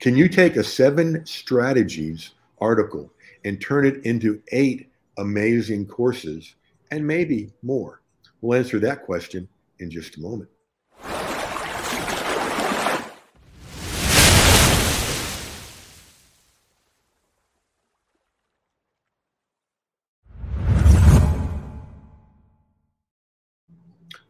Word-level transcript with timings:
Can 0.00 0.16
you 0.16 0.28
take 0.28 0.56
a 0.56 0.62
seven 0.62 1.26
strategies 1.26 2.30
article 2.60 3.12
and 3.44 3.60
turn 3.60 3.84
it 3.84 4.04
into 4.04 4.40
eight 4.52 4.90
amazing 5.16 5.86
courses 5.86 6.54
and 6.92 7.04
maybe 7.04 7.52
more? 7.62 8.00
We'll 8.40 8.58
answer 8.58 8.78
that 8.80 9.04
question 9.04 9.48
in 9.80 9.90
just 9.90 10.16
a 10.16 10.20
moment. 10.20 10.50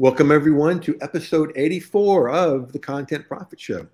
Welcome, 0.01 0.31
everyone, 0.31 0.79
to 0.83 0.97
episode 1.01 1.51
84 1.57 2.31
of 2.31 2.73
the 2.73 2.79
Content 2.79 3.27
Profit 3.27 3.59
Show. 3.59 3.85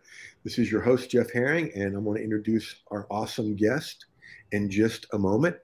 This 0.44 0.58
is 0.58 0.70
your 0.70 0.82
host, 0.82 1.08
Jeff 1.08 1.32
Herring, 1.32 1.72
and 1.74 1.96
I'm 1.96 2.04
going 2.04 2.18
to 2.18 2.22
introduce 2.22 2.82
our 2.90 3.06
awesome 3.10 3.56
guest 3.56 4.04
in 4.52 4.68
just 4.68 5.06
a 5.14 5.18
moment. 5.18 5.56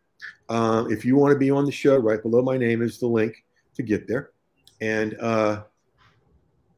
Um, 0.48 0.90
if 0.90 1.04
you 1.04 1.14
want 1.14 1.34
to 1.34 1.38
be 1.38 1.50
on 1.50 1.66
the 1.66 1.70
show, 1.70 1.98
right 1.98 2.22
below 2.22 2.40
my 2.40 2.56
name 2.56 2.80
is 2.80 2.98
the 2.98 3.06
link 3.06 3.44
to 3.74 3.82
get 3.82 4.08
there. 4.08 4.30
And 4.80 5.14
uh, 5.20 5.64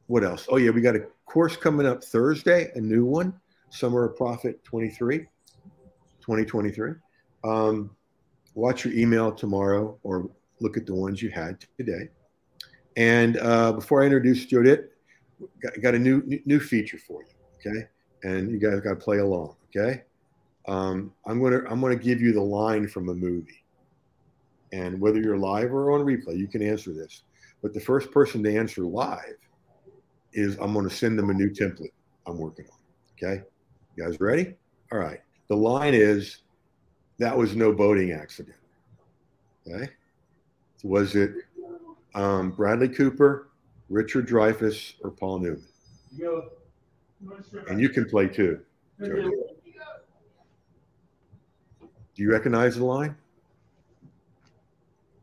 what 0.07 0.25
else? 0.25 0.45
Oh, 0.51 0.57
yeah, 0.57 0.71
we 0.71 0.81
got 0.81 0.97
a 0.97 1.07
course 1.25 1.55
coming 1.55 1.87
up 1.87 2.03
Thursday, 2.03 2.69
a 2.75 2.81
new 2.81 3.05
one, 3.05 3.33
Summer 3.69 4.03
of 4.03 4.17
Profit 4.17 4.61
23, 4.65 5.19
2023. 6.19 6.91
Um, 7.45 7.95
watch 8.55 8.83
your 8.83 8.93
email 8.93 9.31
tomorrow 9.31 9.97
or 10.03 10.29
look 10.59 10.75
at 10.75 10.85
the 10.85 10.93
ones 10.93 11.21
you 11.21 11.29
had 11.29 11.65
today. 11.77 12.09
And 12.97 13.37
uh, 13.37 13.73
before 13.73 14.01
I 14.01 14.05
introduce 14.05 14.45
JoDitt, 14.45 14.87
got, 15.61 15.81
got 15.81 15.95
a 15.95 15.99
new 15.99 16.21
new 16.45 16.59
feature 16.59 16.97
for 16.97 17.21
you. 17.23 17.71
Okay, 17.71 17.87
and 18.23 18.51
you 18.51 18.59
guys 18.59 18.79
got 18.81 18.91
to 18.91 18.95
play 18.95 19.19
along. 19.19 19.55
Okay, 19.75 20.03
um, 20.67 21.11
I'm 21.25 21.41
gonna 21.41 21.61
I'm 21.69 21.81
gonna 21.81 21.95
give 21.95 22.21
you 22.21 22.33
the 22.33 22.41
line 22.41 22.87
from 22.87 23.09
a 23.09 23.13
movie, 23.13 23.63
and 24.71 24.99
whether 24.99 25.19
you're 25.19 25.37
live 25.37 25.73
or 25.73 25.91
on 25.91 26.05
replay, 26.05 26.37
you 26.37 26.47
can 26.47 26.61
answer 26.61 26.93
this. 26.93 27.23
But 27.61 27.73
the 27.73 27.79
first 27.79 28.11
person 28.11 28.43
to 28.43 28.55
answer 28.55 28.83
live 28.83 29.37
is 30.33 30.57
I'm 30.59 30.73
gonna 30.73 30.89
send 30.89 31.17
them 31.17 31.29
a 31.29 31.33
new 31.33 31.49
template 31.49 31.93
I'm 32.27 32.37
working 32.37 32.65
on. 32.71 32.77
Okay, 33.17 33.43
you 33.95 34.03
guys 34.03 34.19
ready? 34.19 34.55
All 34.91 34.99
right. 34.99 35.21
The 35.47 35.55
line 35.55 35.93
is, 35.93 36.39
"That 37.17 37.35
was 37.35 37.55
no 37.55 37.73
boating 37.73 38.11
accident." 38.11 38.57
Okay, 39.67 39.89
was 40.83 41.15
it 41.15 41.35
um, 42.15 42.51
Bradley 42.51 42.89
Cooper, 42.89 43.49
Richard 43.89 44.27
Dreyfuss, 44.27 44.93
or 45.03 45.11
Paul 45.11 45.39
Newman. 45.39 45.63
And 47.67 47.79
you 47.79 47.89
can 47.89 48.05
play 48.05 48.27
too. 48.27 48.59
Do 52.15 52.21
you 52.21 52.31
recognize 52.31 52.75
the 52.75 52.85
line? 52.85 53.15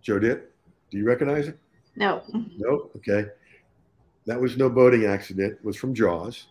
JoDitt, 0.05 0.43
do 0.91 0.99
you 0.99 1.05
recognize 1.07 1.49
it? 1.49 1.59
No. 1.97 2.23
No? 2.57 2.91
Okay. 2.97 3.27
That 4.27 4.41
was 4.41 4.57
no 4.57 4.69
boating 4.69 5.07
accident. 5.07 5.55
It 5.55 5.65
was 5.65 5.77
from 5.77 5.95
Jaws. 5.95 6.49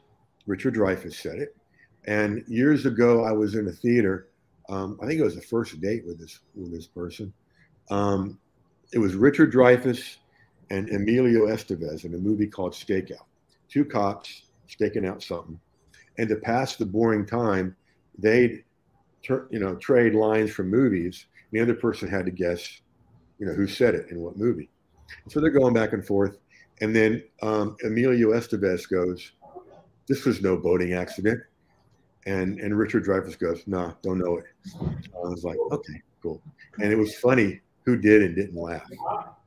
Richard 0.47 0.75
Dreyfuss 0.75 1.15
said 1.15 1.39
it. 1.39 1.55
And 2.05 2.43
years 2.47 2.85
ago, 2.85 3.23
I 3.23 3.31
was 3.31 3.55
in 3.55 3.67
a 3.67 3.71
theater. 3.71 4.29
Um, 4.69 4.97
I 5.01 5.07
think 5.07 5.19
it 5.19 5.23
was 5.23 5.35
the 5.35 5.41
first 5.41 5.79
date 5.81 6.05
with 6.05 6.19
this 6.19 6.39
with 6.55 6.71
this 6.71 6.87
person. 6.87 7.33
Um, 7.89 8.39
it 8.93 8.99
was 8.99 9.15
Richard 9.15 9.51
Dreyfuss 9.51 10.17
and 10.69 10.89
Emilio 10.89 11.47
Estevez 11.47 12.05
in 12.05 12.13
a 12.13 12.17
movie 12.17 12.47
called 12.47 12.73
Stakeout. 12.73 13.25
Two 13.69 13.85
cops 13.85 14.43
staking 14.67 15.05
out 15.05 15.23
something, 15.23 15.59
and 16.17 16.29
to 16.29 16.35
pass 16.35 16.75
the 16.75 16.85
boring 16.85 17.25
time, 17.25 17.75
they'd 18.17 18.63
you 19.27 19.59
know 19.59 19.75
trade 19.75 20.13
lines 20.13 20.51
from 20.51 20.69
movies. 20.69 21.25
The 21.51 21.59
other 21.59 21.73
person 21.73 22.07
had 22.07 22.25
to 22.25 22.31
guess, 22.31 22.81
you 23.39 23.45
know, 23.45 23.53
who 23.53 23.67
said 23.67 23.95
it 23.95 24.09
in 24.11 24.19
what 24.19 24.37
movie. 24.37 24.69
So 25.27 25.39
they're 25.39 25.49
going 25.49 25.73
back 25.73 25.93
and 25.93 26.05
forth, 26.05 26.37
and 26.81 26.95
then 26.95 27.23
um, 27.41 27.75
Emilio 27.83 28.29
Estevez 28.29 28.87
goes, 28.89 29.31
"This 30.07 30.25
was 30.25 30.41
no 30.41 30.57
boating 30.57 30.93
accident," 30.93 31.41
and 32.25 32.59
and 32.59 32.77
Richard 32.77 33.05
Dreyfuss 33.05 33.39
goes, 33.39 33.63
"Nah, 33.67 33.93
don't 34.03 34.19
know 34.19 34.37
it." 34.37 34.45
I 34.75 35.27
was 35.27 35.43
like, 35.43 35.57
"Okay, 35.71 36.01
cool," 36.21 36.41
and 36.81 36.91
it 36.91 36.97
was 36.97 37.15
funny 37.15 37.61
who 37.85 37.97
did 37.97 38.21
and 38.21 38.35
didn't 38.35 38.55
laugh, 38.55 38.87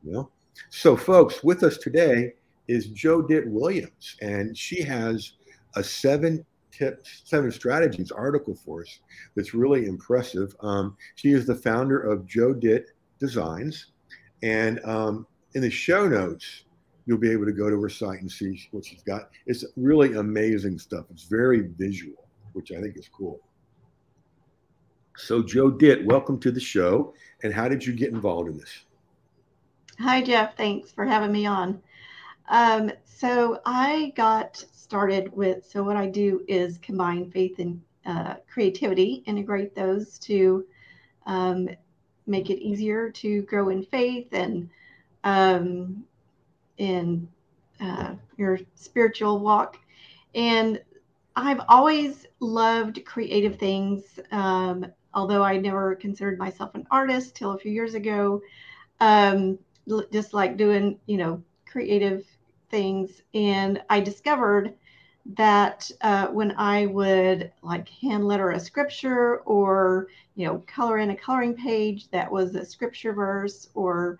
you 0.02 0.12
know. 0.12 0.30
So, 0.70 0.96
folks, 0.96 1.42
with 1.42 1.62
us 1.62 1.78
today 1.78 2.34
is 2.68 2.88
JoDitt 2.88 3.46
Williams, 3.46 4.16
and 4.20 4.56
she 4.56 4.82
has 4.82 5.32
a 5.76 5.82
seven 5.82 6.44
tips, 6.70 7.22
seven 7.24 7.50
strategies 7.50 8.10
article 8.10 8.54
for 8.54 8.82
us 8.82 9.00
that's 9.34 9.54
really 9.54 9.86
impressive. 9.86 10.54
Um, 10.60 10.96
she 11.14 11.32
is 11.32 11.46
the 11.46 11.54
founder 11.54 12.00
of 12.00 12.26
JoDitt 12.26 12.86
Designs, 13.18 13.92
and 14.42 14.80
um, 14.84 15.26
in 15.54 15.62
the 15.62 15.70
show 15.70 16.08
notes, 16.08 16.64
you'll 17.06 17.18
be 17.18 17.30
able 17.30 17.46
to 17.46 17.52
go 17.52 17.68
to 17.68 17.80
her 17.80 17.88
site 17.88 18.20
and 18.20 18.30
see 18.30 18.60
what 18.70 18.84
she's 18.84 19.02
got. 19.02 19.30
It's 19.46 19.64
really 19.76 20.14
amazing 20.14 20.78
stuff. 20.78 21.06
It's 21.10 21.24
very 21.24 21.68
visual, 21.78 22.28
which 22.52 22.72
I 22.72 22.80
think 22.80 22.96
is 22.96 23.08
cool. 23.08 23.40
So, 25.16 25.42
JoDitt, 25.42 26.04
welcome 26.06 26.38
to 26.40 26.50
the 26.50 26.60
show. 26.60 27.14
And 27.42 27.52
how 27.52 27.68
did 27.68 27.84
you 27.84 27.92
get 27.92 28.10
involved 28.10 28.48
in 28.48 28.58
this? 28.58 28.84
Hi, 30.02 30.20
Jeff. 30.20 30.56
Thanks 30.56 30.90
for 30.90 31.04
having 31.04 31.30
me 31.30 31.46
on. 31.46 31.80
Um, 32.48 32.90
so 33.04 33.60
I 33.64 34.12
got 34.16 34.56
started 34.72 35.32
with, 35.32 35.64
so 35.64 35.84
what 35.84 35.96
I 35.96 36.08
do 36.08 36.42
is 36.48 36.76
combine 36.78 37.30
faith 37.30 37.60
and 37.60 37.80
uh, 38.04 38.34
creativity, 38.52 39.22
integrate 39.26 39.76
those 39.76 40.18
to 40.18 40.66
um, 41.26 41.68
make 42.26 42.50
it 42.50 42.60
easier 42.60 43.10
to 43.10 43.42
grow 43.42 43.68
in 43.68 43.84
faith 43.84 44.26
and 44.32 44.68
um, 45.22 46.02
in 46.78 47.28
uh, 47.80 48.14
your 48.36 48.58
spiritual 48.74 49.38
walk. 49.38 49.78
And 50.34 50.82
I've 51.36 51.60
always 51.68 52.26
loved 52.40 53.04
creative 53.04 53.56
things, 53.56 54.18
um, 54.32 54.84
although 55.14 55.44
I 55.44 55.58
never 55.58 55.94
considered 55.94 56.40
myself 56.40 56.74
an 56.74 56.88
artist 56.90 57.36
till 57.36 57.52
a 57.52 57.58
few 57.58 57.70
years 57.70 57.94
ago. 57.94 58.42
Um, 58.98 59.60
just 60.12 60.34
like 60.34 60.56
doing, 60.56 60.98
you 61.06 61.16
know, 61.16 61.42
creative 61.66 62.24
things. 62.70 63.22
And 63.34 63.82
I 63.90 64.00
discovered 64.00 64.74
that 65.34 65.90
uh, 66.00 66.26
when 66.28 66.52
I 66.56 66.86
would 66.86 67.52
like 67.62 67.88
hand 67.88 68.26
letter 68.26 68.50
a 68.50 68.60
scripture 68.60 69.38
or, 69.38 70.08
you 70.34 70.46
know, 70.46 70.62
color 70.66 70.98
in 70.98 71.10
a 71.10 71.16
coloring 71.16 71.54
page 71.54 72.10
that 72.10 72.30
was 72.30 72.54
a 72.54 72.64
scripture 72.64 73.12
verse 73.12 73.68
or 73.74 74.18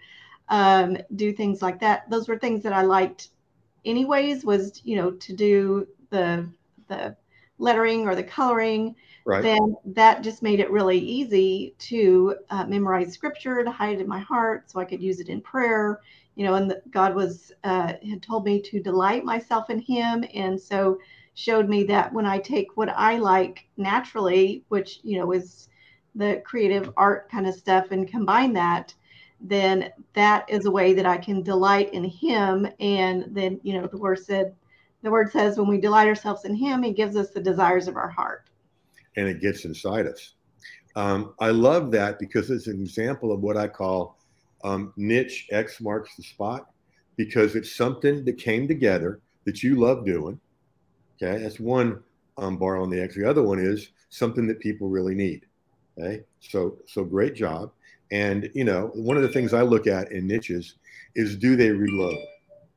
um, 0.48 0.96
do 1.16 1.32
things 1.32 1.62
like 1.62 1.80
that, 1.80 2.08
those 2.10 2.28
were 2.28 2.38
things 2.38 2.62
that 2.62 2.72
I 2.72 2.82
liked 2.82 3.28
anyways 3.84 4.44
was, 4.44 4.80
you 4.84 4.96
know, 4.96 5.10
to 5.12 5.32
do 5.32 5.88
the, 6.10 6.46
the 6.88 7.16
lettering 7.62 8.06
or 8.06 8.14
the 8.14 8.22
coloring 8.22 8.94
right. 9.24 9.42
then 9.42 9.76
that 9.84 10.22
just 10.22 10.42
made 10.42 10.60
it 10.60 10.70
really 10.70 10.98
easy 10.98 11.74
to 11.78 12.36
uh, 12.50 12.64
memorize 12.66 13.12
scripture, 13.12 13.62
to 13.62 13.70
hide 13.70 13.94
it 13.94 14.00
in 14.00 14.08
my 14.08 14.20
heart 14.20 14.70
so 14.70 14.80
I 14.80 14.84
could 14.84 15.02
use 15.02 15.20
it 15.20 15.28
in 15.28 15.40
prayer. 15.40 16.00
You 16.34 16.44
know, 16.46 16.54
and 16.54 16.70
the, 16.70 16.82
God 16.90 17.14
was 17.14 17.52
uh, 17.64 17.94
had 18.08 18.22
told 18.22 18.44
me 18.44 18.60
to 18.62 18.82
delight 18.82 19.24
myself 19.24 19.70
in 19.70 19.78
Him, 19.78 20.24
and 20.34 20.60
so 20.60 20.98
showed 21.34 21.68
me 21.68 21.84
that 21.84 22.12
when 22.12 22.26
I 22.26 22.38
take 22.38 22.76
what 22.76 22.88
I 22.90 23.18
like 23.18 23.66
naturally, 23.76 24.64
which 24.68 25.00
you 25.02 25.18
know 25.18 25.32
is 25.32 25.68
the 26.14 26.42
creative 26.44 26.92
art 26.96 27.30
kind 27.30 27.46
of 27.46 27.54
stuff, 27.54 27.90
and 27.90 28.08
combine 28.08 28.54
that, 28.54 28.94
then 29.40 29.90
that 30.14 30.48
is 30.48 30.64
a 30.64 30.70
way 30.70 30.94
that 30.94 31.06
I 31.06 31.18
can 31.18 31.42
delight 31.42 31.92
in 31.92 32.04
Him. 32.04 32.66
And 32.80 33.26
then 33.28 33.60
you 33.62 33.78
know, 33.78 33.86
the 33.86 33.98
word 33.98 34.18
said, 34.18 34.54
the 35.02 35.10
word 35.10 35.32
says, 35.32 35.58
when 35.58 35.68
we 35.68 35.78
delight 35.78 36.08
ourselves 36.08 36.44
in 36.44 36.54
Him, 36.54 36.82
He 36.82 36.92
gives 36.92 37.16
us 37.16 37.30
the 37.30 37.40
desires 37.40 37.88
of 37.88 37.96
our 37.96 38.08
heart 38.08 38.48
and 39.16 39.28
it 39.28 39.40
gets 39.40 39.64
inside 39.64 40.06
us. 40.06 40.34
Um, 40.96 41.34
I 41.40 41.50
love 41.50 41.90
that 41.92 42.18
because 42.18 42.50
it's 42.50 42.66
an 42.66 42.80
example 42.80 43.32
of 43.32 43.40
what 43.40 43.56
I 43.56 43.68
call 43.68 44.18
um, 44.64 44.92
niche 44.96 45.48
X 45.50 45.80
marks 45.80 46.16
the 46.16 46.22
spot 46.22 46.70
because 47.16 47.56
it's 47.56 47.74
something 47.74 48.24
that 48.24 48.38
came 48.38 48.68
together 48.68 49.20
that 49.44 49.62
you 49.62 49.76
love 49.76 50.04
doing. 50.04 50.38
Okay, 51.22 51.42
that's 51.42 51.60
one 51.60 52.02
um, 52.38 52.56
bar 52.56 52.78
on 52.78 52.90
the 52.90 53.00
X. 53.00 53.14
The 53.14 53.28
other 53.28 53.42
one 53.42 53.58
is 53.58 53.88
something 54.10 54.46
that 54.46 54.60
people 54.60 54.88
really 54.88 55.14
need. 55.14 55.46
Okay, 55.98 56.22
so 56.40 56.78
so 56.86 57.04
great 57.04 57.34
job. 57.34 57.72
And 58.10 58.50
you 58.54 58.64
know, 58.64 58.90
one 58.94 59.16
of 59.16 59.22
the 59.22 59.28
things 59.28 59.54
I 59.54 59.62
look 59.62 59.86
at 59.86 60.12
in 60.12 60.26
niches 60.26 60.74
is 61.14 61.36
do 61.36 61.56
they 61.56 61.70
reload? 61.70 62.18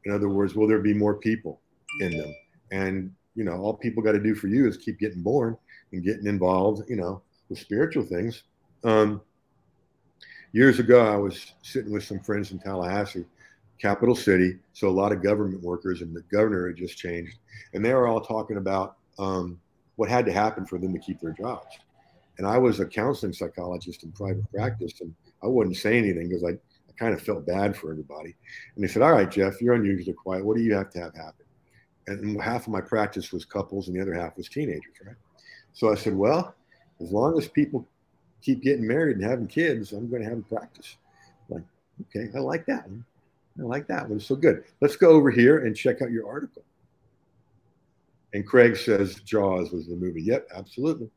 In 0.06 0.14
other 0.14 0.30
words, 0.30 0.56
will 0.56 0.68
there 0.68 0.80
be 0.80 0.94
more 0.94 1.16
people 1.16 1.60
in 2.02 2.18
them? 2.18 2.36
And 2.72 3.12
you 3.36 3.44
know, 3.44 3.54
all 3.54 3.74
people 3.74 4.02
got 4.02 4.14
to 4.14 4.20
do 4.20 4.34
for 4.34 4.48
you 4.48 4.68
is 4.68 4.78
keep 4.78 5.00
getting 5.00 5.22
born 5.22 5.58
and 5.92 6.04
getting 6.04 6.26
involved, 6.26 6.90
you 6.90 6.96
know, 6.96 7.22
with 7.50 7.60
spiritual 7.60 8.04
things. 8.04 8.44
Um, 8.84 9.22
years 10.54 10.80
ago, 10.80 11.06
I 11.06 11.18
was 11.18 11.54
sitting 11.62 11.92
with 11.92 12.04
some 12.04 12.20
friends 12.20 12.52
in 12.52 12.60
Tallahassee, 12.60 13.26
capital 13.80 14.16
city, 14.16 14.58
so 14.74 14.88
a 14.88 14.90
lot 14.90 15.12
of 15.12 15.22
government 15.22 15.62
workers, 15.62 16.02
and 16.02 16.16
the 16.16 16.22
governor 16.32 16.68
had 16.68 16.78
just 16.78 16.98
changed, 16.98 17.38
and 17.74 17.84
they 17.84 17.94
were 17.94 18.08
all 18.08 18.22
talking 18.22 18.58
about 18.58 18.96
um, 19.20 19.60
what 19.98 20.10
had 20.10 20.26
to 20.26 20.32
happen 20.32 20.66
for 20.66 20.80
them 20.80 20.94
to 20.94 21.00
keep 21.00 21.20
their 21.20 21.34
jobs. 21.34 21.78
And 22.38 22.48
I 22.48 22.58
was 22.58 22.80
a 22.80 22.86
counseling 22.86 23.34
psychologist 23.34 24.04
in 24.04 24.12
private 24.12 24.50
practice, 24.52 25.02
and 25.02 25.14
I 25.44 25.48
wouldn't 25.48 25.78
say 25.78 25.98
anything 25.98 26.30
because 26.30 26.44
I, 26.44 26.52
I 26.52 26.94
kind 26.98 27.14
of 27.14 27.22
felt 27.22 27.46
bad 27.46 27.76
for 27.76 27.92
everybody. 27.92 28.36
And 28.76 28.84
they 28.84 28.88
said, 28.88 29.02
All 29.02 29.12
right, 29.12 29.30
Jeff, 29.30 29.62
you're 29.62 29.76
unusually 29.76 30.14
quiet. 30.14 30.46
What 30.46 30.58
do 30.58 30.64
you 30.64 30.74
have 30.74 30.90
to 30.92 31.00
have 31.00 31.16
happen? 31.16 31.45
And 32.08 32.40
half 32.42 32.68
of 32.68 32.74
my 32.74 32.82
practice 32.82 33.32
was 33.32 33.46
couples, 33.46 33.88
and 33.88 33.98
the 33.98 34.02
other 34.02 34.14
half 34.14 34.38
was 34.38 34.48
teenagers, 34.48 34.94
right? 35.06 35.16
So 35.74 35.92
I 35.92 35.96
said, 35.96 36.16
Well, 36.16 36.56
as 37.02 37.12
long 37.12 37.38
as 37.38 37.48
people 37.48 37.88
keep 38.42 38.62
getting 38.62 38.88
married 38.88 39.18
and 39.18 39.26
having 39.26 39.48
kids, 39.48 39.92
I'm 39.92 40.10
going 40.10 40.22
to 40.22 40.30
have 40.30 40.40
a 40.40 40.44
practice. 40.44 40.98
I'm 41.50 41.56
like, 41.56 41.64
okay, 42.02 42.30
I 42.36 42.40
like 42.40 42.66
that 42.68 42.88
one. 42.88 43.04
I 43.60 43.64
like 43.64 43.88
that 43.88 44.08
one. 44.08 44.20
So 44.20 44.36
good. 44.36 44.64
Let's 44.82 44.96
go 44.96 45.10
over 45.10 45.32
here 45.32 45.66
and 45.66 45.76
check 45.76 46.02
out 46.02 46.12
your 46.12 46.28
article. 46.28 46.64
And 48.34 48.46
Craig 48.46 48.76
says 48.76 49.16
Jaws 49.22 49.72
was 49.72 49.88
the 49.88 49.96
movie. 49.96 50.22
Yep, 50.22 50.50
absolutely. 50.54 51.10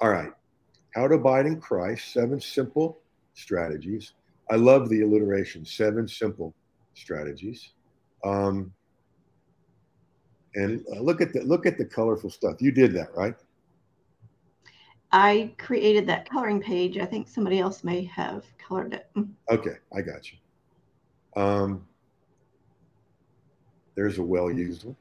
All 0.00 0.10
right. 0.10 0.32
How 0.94 1.06
to 1.06 1.14
Abide 1.14 1.46
in 1.46 1.60
Christ, 1.60 2.12
seven 2.12 2.40
simple 2.40 2.98
strategies. 3.34 4.12
I 4.50 4.56
love 4.56 4.88
the 4.88 5.02
alliteration, 5.02 5.64
seven 5.64 6.08
simple 6.08 6.54
strategies. 6.94 7.72
Um, 8.24 8.72
and 10.54 10.84
uh, 10.94 11.00
look 11.00 11.20
at 11.20 11.32
the 11.32 11.40
look 11.42 11.66
at 11.66 11.78
the 11.78 11.84
colorful 11.84 12.30
stuff. 12.30 12.60
You 12.60 12.72
did 12.72 12.92
that, 12.94 13.14
right? 13.14 13.34
I 15.10 15.54
created 15.58 16.06
that 16.08 16.28
coloring 16.28 16.60
page. 16.60 16.98
I 16.98 17.06
think 17.06 17.28
somebody 17.28 17.60
else 17.60 17.82
may 17.82 18.04
have 18.04 18.44
colored 18.58 18.92
it. 18.94 19.10
Okay, 19.50 19.76
I 19.96 20.02
got 20.02 20.30
you. 20.30 20.38
Um, 21.42 21.86
there's 23.94 24.18
a 24.18 24.22
well-used 24.22 24.84
one. 24.84 24.96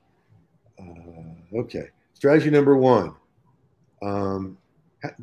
Uh, 0.79 1.57
okay, 1.59 1.89
strategy 2.13 2.49
number 2.49 2.77
one. 2.77 3.13
Um, 4.01 4.57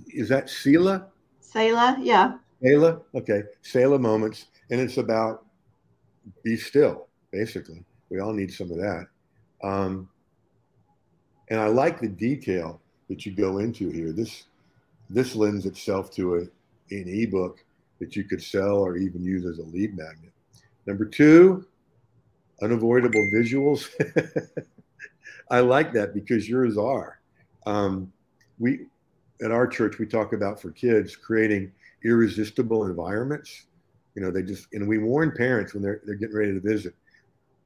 is 0.09 0.29
that 0.29 0.51
Selah? 0.51 1.07
Selah, 1.41 1.97
yeah. 2.01 2.39
Selah, 2.63 3.01
okay. 3.15 3.43
Selah 3.63 3.99
moments, 3.99 4.47
and 4.71 4.81
it's 4.81 4.99
about 4.99 5.45
be 6.43 6.57
still. 6.57 7.07
Basically, 7.31 7.85
we 8.11 8.21
all 8.21 8.33
need 8.33 8.53
some 8.53 8.71
of 8.71 8.77
that. 8.79 9.07
Um, 9.63 10.09
and 11.49 11.61
I 11.61 11.67
like 11.67 12.01
the 12.01 12.09
detail 12.09 12.81
that 13.09 13.27
you 13.27 13.33
go 13.33 13.59
into 13.59 13.91
here. 13.91 14.13
This 14.13 14.45
this 15.11 15.35
lends 15.35 15.67
itself 15.67 16.11
to 16.13 16.37
a, 16.37 16.39
an 16.91 17.05
ebook 17.07 17.63
that 18.01 18.17
you 18.17 18.25
could 18.25 18.43
sell 18.43 18.79
or 18.79 18.97
even 18.97 19.23
use 19.23 19.45
as 19.45 19.59
a 19.59 19.69
lead 19.69 19.97
magnet. 19.97 20.33
Number 20.87 21.05
two, 21.05 21.67
unavoidable 22.63 23.31
visuals. 23.33 23.89
I 25.51 25.61
like 25.61 25.93
that 25.93 26.15
because 26.15 26.49
yours 26.49 26.79
are. 26.79 27.21
Um, 27.67 28.13
we 28.59 28.87
at 29.43 29.51
our 29.51 29.67
church 29.67 29.99
we 29.99 30.07
talk 30.07 30.33
about 30.33 30.61
for 30.61 30.71
kids 30.71 31.17
creating 31.17 31.73
irresistible 32.05 32.87
environments. 32.87 33.67
You 34.15 34.23
know, 34.23 34.31
they 34.31 34.43
just 34.43 34.69
and 34.73 34.89
we 34.89 34.99
warn 34.99 35.33
parents 35.33 35.75
when 35.75 35.83
they're 35.83 36.01
they're 36.05 36.15
getting 36.15 36.37
ready 36.37 36.53
to 36.53 36.61
visit. 36.61 36.95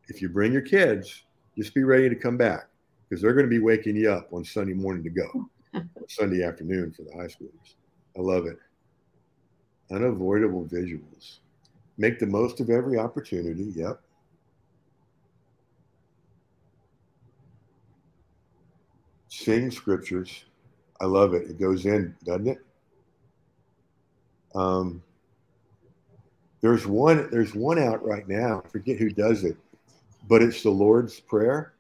If 0.08 0.22
you 0.22 0.28
bring 0.28 0.52
your 0.52 0.62
kids, 0.62 1.22
just 1.56 1.74
be 1.74 1.84
ready 1.84 2.08
to 2.08 2.16
come 2.16 2.36
back 2.36 2.68
because 3.08 3.22
they're 3.22 3.34
going 3.34 3.46
to 3.46 3.50
be 3.50 3.58
waking 3.58 3.96
you 3.96 4.10
up 4.10 4.32
on 4.32 4.44
Sunday 4.44 4.74
morning 4.74 5.02
to 5.04 5.10
go. 5.10 5.48
Sunday 6.08 6.44
afternoon 6.44 6.92
for 6.92 7.02
the 7.02 7.12
high 7.12 7.26
schoolers. 7.26 7.74
I 8.16 8.20
love 8.20 8.46
it. 8.46 8.58
Unavoidable 9.90 10.66
visuals. 10.66 11.38
Make 11.96 12.18
the 12.18 12.26
most 12.26 12.60
of 12.60 12.70
every 12.70 12.98
opportunity. 12.98 13.72
Yep. 13.74 14.00
Sing 19.28 19.70
scriptures. 19.70 20.44
I 21.00 21.06
love 21.06 21.34
it. 21.34 21.50
It 21.50 21.58
goes 21.58 21.86
in, 21.86 22.14
doesn't 22.24 22.48
it? 22.48 22.58
Um, 24.54 25.02
there's 26.60 26.86
one. 26.86 27.30
There's 27.30 27.54
one 27.54 27.78
out 27.78 28.04
right 28.04 28.26
now. 28.28 28.62
I 28.64 28.68
forget 28.68 28.96
who 28.96 29.10
does 29.10 29.44
it, 29.44 29.56
but 30.26 30.42
it's 30.42 30.62
the 30.62 30.70
Lord's 30.70 31.20
Prayer 31.20 31.74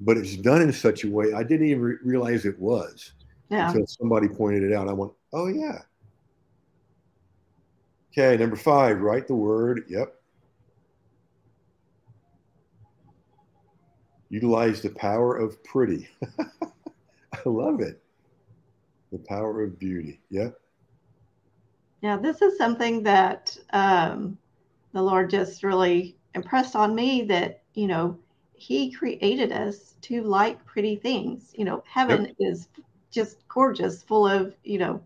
but 0.00 0.16
it's 0.16 0.36
done 0.36 0.62
in 0.62 0.72
such 0.72 1.04
a 1.04 1.10
way 1.10 1.32
I 1.32 1.42
didn't 1.42 1.66
even 1.66 1.82
re- 1.82 1.96
realize 2.02 2.44
it 2.46 2.58
was 2.58 3.12
yeah. 3.50 3.68
until 3.68 3.86
somebody 3.86 4.28
pointed 4.28 4.62
it 4.62 4.72
out. 4.72 4.88
I 4.88 4.92
went, 4.92 5.12
oh 5.32 5.48
yeah. 5.48 5.82
Okay, 8.12 8.36
number 8.36 8.56
five, 8.56 9.00
write 9.00 9.26
the 9.26 9.34
word. 9.34 9.84
Yep. 9.88 10.14
Utilize 14.30 14.80
the 14.80 14.90
power 14.90 15.36
of 15.36 15.62
pretty. 15.64 16.08
I 16.38 17.40
love 17.44 17.80
it. 17.80 18.02
The 19.12 19.18
power 19.18 19.62
of 19.62 19.78
beauty. 19.78 20.20
Yep. 20.30 20.58
Yeah, 22.02 22.16
this 22.16 22.40
is 22.40 22.56
something 22.56 23.02
that 23.02 23.56
um, 23.72 24.38
the 24.92 25.02
Lord 25.02 25.30
just 25.30 25.62
really 25.62 26.16
impressed 26.34 26.74
on 26.74 26.94
me 26.94 27.22
that, 27.22 27.62
you 27.74 27.86
know, 27.86 28.18
he 28.60 28.90
created 28.90 29.52
us 29.52 29.94
to 30.02 30.22
like 30.22 30.62
pretty 30.66 30.94
things. 30.96 31.54
You 31.56 31.64
know, 31.64 31.82
heaven 31.86 32.26
yep. 32.26 32.34
is 32.38 32.68
just 33.10 33.48
gorgeous, 33.48 34.02
full 34.02 34.28
of, 34.28 34.54
you 34.64 34.78
know, 34.78 35.00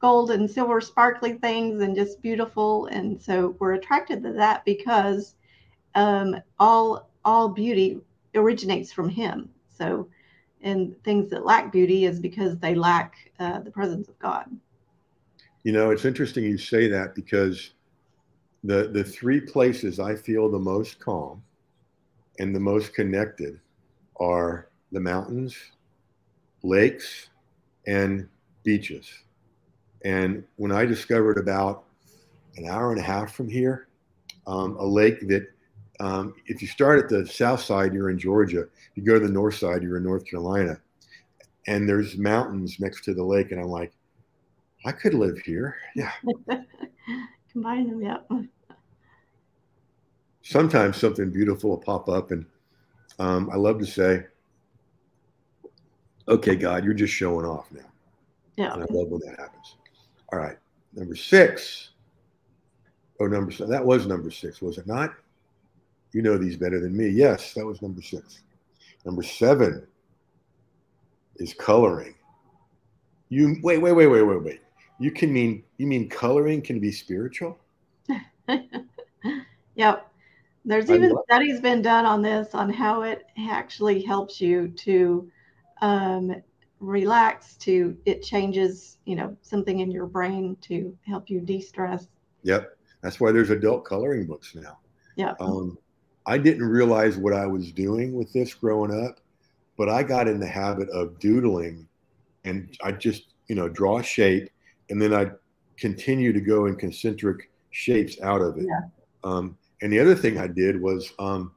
gold 0.00 0.30
and 0.30 0.50
silver 0.50 0.80
sparkly 0.80 1.34
things 1.34 1.82
and 1.82 1.94
just 1.94 2.22
beautiful. 2.22 2.86
And 2.86 3.20
so 3.20 3.56
we're 3.58 3.74
attracted 3.74 4.22
to 4.22 4.32
that 4.32 4.64
because 4.64 5.34
um, 5.94 6.36
all 6.58 7.10
all 7.26 7.50
beauty 7.50 8.00
originates 8.34 8.90
from 8.90 9.10
him. 9.10 9.50
So 9.68 10.08
and 10.62 10.96
things 11.04 11.28
that 11.28 11.44
lack 11.44 11.70
beauty 11.70 12.06
is 12.06 12.18
because 12.18 12.56
they 12.56 12.74
lack 12.74 13.16
uh, 13.38 13.60
the 13.60 13.70
presence 13.70 14.08
of 14.08 14.18
God. 14.18 14.46
You 15.62 15.72
know, 15.72 15.90
it's 15.90 16.06
interesting 16.06 16.44
you 16.44 16.56
say 16.56 16.88
that 16.88 17.14
because 17.14 17.74
the 18.64 18.88
the 18.88 19.04
three 19.04 19.40
places 19.40 20.00
I 20.00 20.16
feel 20.16 20.50
the 20.50 20.58
most 20.58 20.98
calm 21.00 21.42
and 22.38 22.54
the 22.54 22.60
most 22.60 22.94
connected 22.94 23.60
are 24.20 24.68
the 24.92 25.00
mountains, 25.00 25.56
lakes, 26.62 27.28
and 27.86 28.28
beaches. 28.62 29.08
And 30.04 30.44
when 30.56 30.72
I 30.72 30.84
discovered 30.84 31.38
about 31.38 31.84
an 32.56 32.68
hour 32.68 32.90
and 32.92 33.00
a 33.00 33.04
half 33.04 33.34
from 33.34 33.48
here, 33.48 33.88
um, 34.46 34.76
a 34.76 34.84
lake 34.84 35.26
that, 35.28 35.48
um, 36.00 36.34
if 36.46 36.60
you 36.60 36.68
start 36.68 36.98
at 36.98 37.08
the 37.08 37.26
south 37.26 37.60
side, 37.60 37.94
you're 37.94 38.10
in 38.10 38.18
Georgia. 38.18 38.62
If 38.62 38.96
you 38.96 39.02
go 39.02 39.18
to 39.18 39.26
the 39.26 39.32
north 39.32 39.56
side, 39.56 39.82
you're 39.82 39.96
in 39.96 40.04
North 40.04 40.26
Carolina. 40.26 40.80
And 41.66 41.88
there's 41.88 42.18
mountains 42.18 42.78
next 42.78 43.04
to 43.04 43.14
the 43.14 43.24
lake. 43.24 43.52
And 43.52 43.60
I'm 43.60 43.68
like, 43.68 43.92
I 44.84 44.92
could 44.92 45.14
live 45.14 45.38
here. 45.38 45.76
Yeah. 45.96 46.12
Combine 47.52 47.88
them, 47.88 48.02
yeah 48.02 48.16
sometimes 50.44 50.98
something 50.98 51.30
beautiful 51.30 51.70
will 51.70 51.78
pop 51.78 52.08
up. 52.08 52.30
And 52.30 52.46
um, 53.18 53.50
I 53.52 53.56
love 53.56 53.78
to 53.80 53.86
say, 53.86 54.26
okay, 56.28 56.54
God, 56.54 56.84
you're 56.84 56.94
just 56.94 57.12
showing 57.12 57.46
off 57.46 57.66
now. 57.72 57.80
Yeah. 58.56 58.72
And 58.74 58.82
I 58.82 58.86
love 58.90 59.08
when 59.08 59.20
that 59.26 59.40
happens. 59.40 59.76
All 60.32 60.38
right. 60.38 60.56
Number 60.92 61.16
six. 61.16 61.90
Oh, 63.18 63.26
number 63.26 63.50
seven. 63.50 63.70
That 63.70 63.84
was 63.84 64.06
number 64.06 64.30
six, 64.30 64.62
was 64.62 64.78
it 64.78 64.86
not? 64.86 65.14
You 66.12 66.22
know 66.22 66.38
these 66.38 66.56
better 66.56 66.80
than 66.80 66.96
me. 66.96 67.08
Yes, 67.08 67.54
that 67.54 67.66
was 67.66 67.82
number 67.82 68.02
six. 68.02 68.42
Number 69.04 69.22
seven 69.22 69.86
is 71.36 71.54
coloring. 71.54 72.14
You 73.30 73.56
wait, 73.62 73.78
wait, 73.78 73.92
wait, 73.92 74.06
wait, 74.06 74.22
wait, 74.22 74.42
wait. 74.42 74.60
You 75.00 75.10
can 75.10 75.32
mean 75.32 75.64
you 75.78 75.86
mean 75.86 76.08
coloring 76.08 76.62
can 76.62 76.78
be 76.78 76.92
spiritual? 76.92 77.58
yep. 79.74 80.08
There's 80.64 80.90
even 80.90 81.14
studies 81.24 81.60
been 81.60 81.82
done 81.82 82.06
on 82.06 82.22
this 82.22 82.54
on 82.54 82.70
how 82.70 83.02
it 83.02 83.26
actually 83.50 84.02
helps 84.02 84.40
you 84.40 84.68
to 84.68 85.30
um, 85.82 86.42
relax. 86.80 87.56
To 87.56 87.96
it 88.06 88.22
changes, 88.22 88.98
you 89.04 89.14
know, 89.14 89.36
something 89.42 89.80
in 89.80 89.90
your 89.90 90.06
brain 90.06 90.56
to 90.62 90.96
help 91.06 91.28
you 91.28 91.40
de-stress. 91.40 92.08
Yep, 92.44 92.76
that's 93.02 93.20
why 93.20 93.30
there's 93.30 93.50
adult 93.50 93.84
coloring 93.84 94.26
books 94.26 94.54
now. 94.54 94.78
Yeah. 95.16 95.34
Um, 95.38 95.76
I 96.26 96.38
didn't 96.38 96.64
realize 96.64 97.18
what 97.18 97.34
I 97.34 97.46
was 97.46 97.70
doing 97.70 98.14
with 98.14 98.32
this 98.32 98.54
growing 98.54 99.04
up, 99.04 99.20
but 99.76 99.90
I 99.90 100.02
got 100.02 100.28
in 100.28 100.40
the 100.40 100.46
habit 100.46 100.88
of 100.88 101.18
doodling, 101.18 101.86
and 102.44 102.74
I 102.82 102.92
just 102.92 103.34
you 103.48 103.54
know 103.54 103.68
draw 103.68 103.98
a 103.98 104.02
shape, 104.02 104.48
and 104.88 105.00
then 105.00 105.12
I 105.12 105.30
continue 105.76 106.32
to 106.32 106.40
go 106.40 106.66
in 106.66 106.76
concentric 106.76 107.50
shapes 107.70 108.18
out 108.22 108.40
of 108.40 108.56
it. 108.56 108.66
Yeah. 108.66 108.88
Um, 109.24 109.58
and 109.82 109.92
the 109.92 110.00
other 110.00 110.14
thing 110.14 110.38
I 110.38 110.46
did 110.46 110.80
was 110.80 111.12
um, 111.18 111.52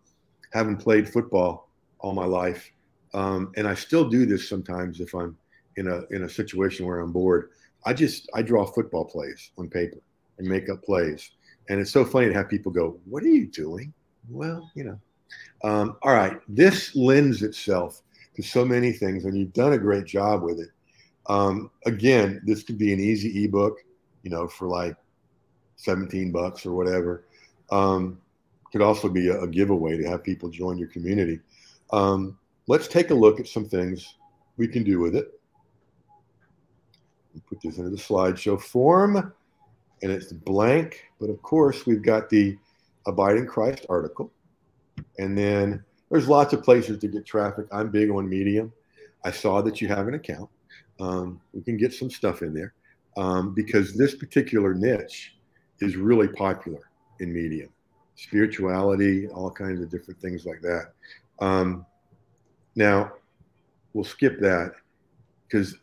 having 0.54 0.78
played 0.78 1.08
football 1.08 1.70
all 2.00 2.14
my 2.14 2.26
life, 2.26 2.72
um, 3.14 3.52
and 3.56 3.68
I 3.68 3.74
still 3.74 4.10
do 4.10 4.26
this 4.26 4.48
sometimes 4.48 5.00
if 5.00 5.14
I'm 5.14 5.38
in 5.78 5.88
a 5.88 6.02
in 6.12 6.24
a 6.24 6.30
situation 6.30 6.86
where 6.86 7.00
I'm 7.00 7.12
bored. 7.12 7.52
I 7.86 7.94
just 7.94 8.30
I 8.34 8.42
draw 8.42 8.66
football 8.66 9.06
plays 9.06 9.52
on 9.58 9.70
paper 9.70 9.98
and 10.38 10.48
make 10.48 10.70
up 10.70 10.84
plays, 10.84 11.32
and 11.70 11.80
it's 11.80 11.92
so 11.92 12.04
funny 12.04 12.28
to 12.28 12.34
have 12.34 12.50
people 12.50 12.72
go, 12.72 13.00
"What 13.06 13.24
are 13.24 13.28
you 13.28 13.48
doing?" 13.48 13.94
Well, 14.30 14.70
you 14.76 14.84
know. 14.84 15.00
Um, 15.64 15.98
all 16.04 16.14
right, 16.14 16.40
this 16.48 16.96
lends 16.96 17.44
itself 17.44 18.02
to 18.36 18.44
so 18.44 18.64
many 18.64 18.92
things, 18.92 19.26
and 19.26 19.38
you've 19.38 19.54
done 19.54 19.74
a 19.74 19.78
great 19.78 20.06
job 20.06 20.44
with 20.44 20.60
it. 20.60 20.70
Um, 21.28 21.72
again, 21.86 22.42
this 22.46 22.64
could 22.64 22.78
be 22.78 22.94
an 22.94 23.00
easy 23.00 23.44
ebook, 23.44 23.80
you 24.24 24.30
know, 24.30 24.48
for 24.48 24.68
like 24.68 24.96
17 25.76 26.32
bucks 26.32 26.66
or 26.66 26.74
whatever. 26.74 27.26
Um, 27.72 28.20
could 28.72 28.82
also 28.82 29.10
be 29.10 29.30
a, 29.30 29.42
a, 29.42 29.48
giveaway 29.48 29.98
to 29.98 30.10
have 30.10 30.24
people 30.24 30.50
join 30.50 30.78
your 30.78 30.90
community. 30.90 31.40
Um, 31.92 32.38
let's 32.68 32.88
take 32.88 33.12
a 33.12 33.14
look 33.14 33.40
at 33.40 33.48
some 33.48 33.66
things 33.66 34.16
we 34.58 34.68
can 34.68 34.84
do 34.84 35.00
with 35.00 35.16
it. 35.16 35.40
Put 37.50 37.62
this 37.62 37.78
into 37.78 37.92
the 37.92 37.98
slideshow 37.98 38.60
form, 38.60 39.32
and 40.02 40.12
it's 40.12 40.34
blank. 40.34 41.06
But 41.20 41.30
of 41.30 41.42
course, 41.42 41.86
we've 41.86 42.02
got 42.02 42.30
the 42.30 42.58
Abide 43.06 43.38
in 43.38 43.48
Christ 43.48 43.86
article. 43.90 44.32
And 45.18 45.38
then 45.38 45.84
there's 46.10 46.28
lots 46.28 46.54
of 46.54 46.64
places 46.64 46.98
to 47.00 47.08
get 47.08 47.26
traffic. 47.26 47.68
I'm 47.72 47.90
big 47.90 48.10
on 48.10 48.28
Medium. 48.28 48.74
I 49.24 49.32
saw 49.32 49.62
that 49.62 49.82
you 49.82 49.88
have 49.88 50.08
an 50.08 50.16
account. 50.16 50.50
Um, 51.00 51.40
we 51.54 51.62
can 51.62 51.78
get 51.78 51.94
some 51.94 52.10
stuff 52.10 52.42
in 52.42 52.54
there 52.54 52.74
um, 53.18 53.54
because 53.54 53.94
this 53.94 54.16
particular 54.16 54.74
niche 54.74 55.36
is 55.80 55.96
really 55.96 56.28
popular 56.28 56.87
in 57.20 57.34
Medium 57.34 57.70
spirituality, 58.18 59.28
all 59.28 59.50
kinds 59.50 59.80
of 59.80 59.90
different 59.90 60.20
things 60.20 60.46
like 60.46 60.60
that. 60.62 60.92
Um, 61.40 61.86
now, 62.76 63.14
we'll 63.94 64.04
skip 64.04 64.40
that 64.42 64.74
because 65.48 65.78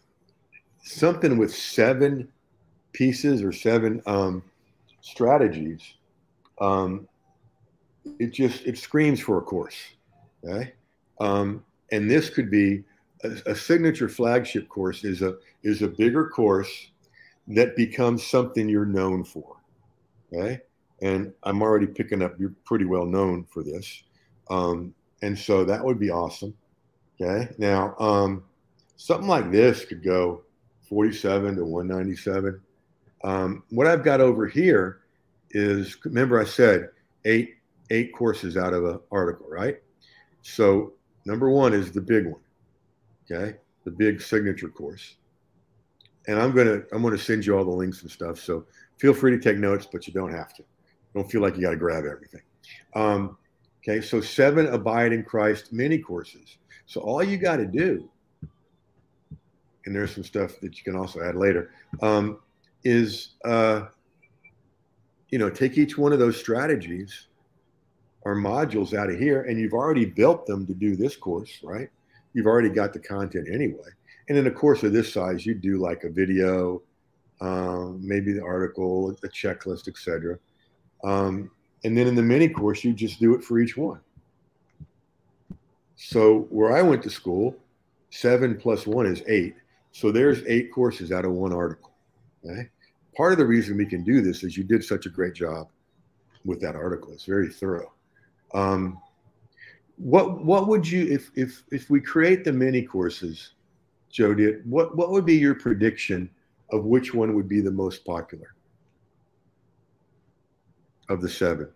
something 0.83 1.39
with 1.39 1.55
seven 1.55 2.29
pieces 2.93 3.43
or 3.43 3.53
seven 3.53 4.03
um, 4.07 4.43
strategies, 5.01 5.81
um, 6.61 7.09
it 8.19 8.33
just 8.33 8.67
it 8.67 8.77
screams 8.77 9.21
for 9.21 9.39
a 9.39 9.43
course. 9.43 9.77
Okay, 10.45 10.75
um, 11.21 11.65
and 11.91 12.11
this 12.11 12.29
could 12.29 12.51
be 12.51 12.85
a, 13.23 13.31
a 13.47 13.55
signature 13.55 14.09
flagship 14.09 14.69
course 14.69 15.05
is 15.05 15.23
a 15.23 15.37
is 15.63 15.83
a 15.83 15.89
bigger 15.89 16.29
course 16.29 16.91
that 17.49 17.77
becomes 17.77 18.27
something 18.27 18.69
you're 18.69 18.85
known 18.85 19.25
for. 19.25 19.57
Okay, 20.33 20.61
and 21.05 21.35
I'm 21.43 21.61
already 21.61 21.87
picking 21.87 22.23
up. 22.23 22.33
You're 22.41 22.55
pretty 22.65 22.87
well 22.87 23.05
known 23.05 23.45
for 23.45 23.63
this, 23.63 24.05
um, 24.51 24.95
and 25.23 25.39
so 25.39 25.63
that 25.65 25.85
would 25.85 26.01
be 26.01 26.11
awesome. 26.11 26.55
Okay, 27.21 27.55
now 27.59 27.95
um, 27.99 28.43
something 28.97 29.29
like 29.29 29.53
this 29.53 29.85
could 29.85 30.03
go 30.03 30.43
47 30.89 31.57
to 31.57 31.65
197. 31.65 32.61
Um, 33.23 33.63
what 33.69 33.87
I've 33.87 34.03
got 34.03 34.21
over 34.21 34.47
here 34.47 35.03
is 35.51 35.97
remember 36.05 36.41
I 36.41 36.45
said 36.45 36.89
eight 37.27 37.57
eight 37.91 38.15
courses 38.15 38.57
out 38.57 38.73
of 38.73 38.85
an 38.87 38.99
article, 39.13 39.47
right? 39.49 39.83
So 40.41 40.95
number 41.27 41.51
one 41.51 41.75
is 41.75 41.93
the 41.93 42.01
big 42.01 42.27
one, 42.27 42.41
okay, 43.31 43.59
the 43.85 43.91
big 43.91 44.23
signature 44.23 44.71
course, 44.71 45.17
and 46.29 46.41
I'm 46.41 46.53
gonna 46.53 46.81
I'm 46.93 47.03
gonna 47.03 47.19
send 47.19 47.45
you 47.45 47.59
all 47.59 47.65
the 47.65 47.71
links 47.71 48.01
and 48.01 48.11
stuff. 48.11 48.39
So 48.39 48.65
feel 48.97 49.13
free 49.13 49.33
to 49.33 49.39
take 49.39 49.59
notes, 49.59 49.87
but 49.91 50.07
you 50.07 50.15
don't 50.15 50.33
have 50.33 50.55
to. 50.55 50.65
Don't 51.15 51.31
feel 51.31 51.41
like 51.41 51.57
you 51.57 51.63
got 51.63 51.71
to 51.71 51.77
grab 51.77 52.05
everything. 52.05 52.43
Um, 52.95 53.37
okay, 53.83 54.01
so 54.01 54.21
seven 54.21 54.67
abide 54.67 55.13
in 55.13 55.23
Christ 55.23 55.73
mini 55.73 55.99
courses. 55.99 56.59
So 56.87 57.01
all 57.01 57.23
you 57.23 57.39
got 57.39 57.57
to 57.57 57.67
do, 57.67 58.09
and 59.87 59.95
there's 59.95 60.15
some 60.15 60.25
stuff 60.25 60.61
that 60.61 60.77
you 60.77 60.85
can 60.85 60.97
also 60.97 61.23
add 61.23 61.37
later, 61.37 61.71
um, 62.03 62.41
is 62.83 63.35
uh, 63.45 63.87
you 65.31 65.39
know 65.39 65.51
take 65.51 65.79
each 65.79 65.97
one 65.97 66.13
of 66.13 66.19
those 66.19 66.37
strategies 66.37 67.29
or 68.23 68.35
modules 68.35 68.95
out 68.95 69.11
of 69.11 69.19
here, 69.19 69.43
and 69.43 69.61
you've 69.61 69.75
already 69.75 70.05
built 70.05 70.47
them 70.47 70.67
to 70.67 70.75
do 70.75 70.97
this 70.97 71.15
course, 71.15 71.61
right? 71.63 71.89
You've 72.33 72.47
already 72.47 72.71
got 72.71 72.93
the 72.93 72.99
content 72.99 73.49
anyway. 73.53 73.91
And 74.29 74.39
in 74.39 74.47
a 74.47 74.51
course 74.51 74.83
of 74.83 74.93
this 74.93 75.13
size, 75.13 75.45
you 75.45 75.55
do 75.55 75.77
like 75.77 76.05
a 76.05 76.11
video, 76.11 76.83
um, 77.41 78.01
maybe 78.03 78.33
the 78.33 78.43
article, 78.43 79.11
a 79.11 79.29
checklist, 79.29 79.89
etc. 79.89 80.39
Um, 81.05 81.51
and 81.85 81.97
then 81.97 82.07
in 82.07 82.15
the 82.15 82.23
mini 82.23 82.49
course, 82.49 82.83
you 82.83 82.93
just 82.93 83.21
do 83.21 83.35
it 83.35 83.45
for 83.45 83.61
each 83.61 83.77
one. 83.77 84.01
So 85.97 86.47
where 86.51 86.75
I 86.75 86.83
went 86.83 87.03
to 87.05 87.11
school, 87.11 87.55
seven 88.11 88.57
plus 88.57 88.87
one 88.87 89.07
is 89.07 89.23
eight. 89.29 89.55
So 89.93 90.11
there's 90.11 90.43
eight 90.47 90.73
courses 90.73 91.13
out 91.13 91.25
of 91.25 91.33
one 91.33 91.53
article. 91.53 91.93
Okay. 92.45 92.69
Part 93.17 93.33
of 93.33 93.39
the 93.39 93.47
reason 93.47 93.77
we 93.77 93.87
can 93.87 94.03
do 94.03 94.21
this 94.21 94.43
is 94.43 94.57
you 94.57 94.65
did 94.65 94.83
such 94.83 95.07
a 95.07 95.11
great 95.11 95.35
job 95.35 95.69
with 96.45 96.61
that 96.63 96.75
article. 96.75 97.13
It's 97.13 97.27
very 97.27 97.49
thorough. 97.49 97.93
Um, 98.53 99.01
what 99.97 100.45
what 100.45 100.67
would 100.67 100.89
you 100.89 101.07
if 101.07 101.31
if 101.37 101.63
if 101.71 101.89
we 101.91 102.01
create 102.01 102.45
the 102.45 102.53
mini 102.53 102.83
courses, 102.83 103.53
JoDitt 104.13 104.67
what 104.67 104.97
what 104.97 105.11
would 105.11 105.25
be 105.25 105.37
your 105.37 105.55
prediction 105.55 106.29
of 106.73 106.85
which 106.85 107.15
one 107.15 107.35
would 107.35 107.49
be 107.49 107.61
the 107.61 107.71
most 107.71 108.05
popular? 108.05 108.55
Of 111.09 111.21
the 111.21 111.29
seven? 111.29 111.69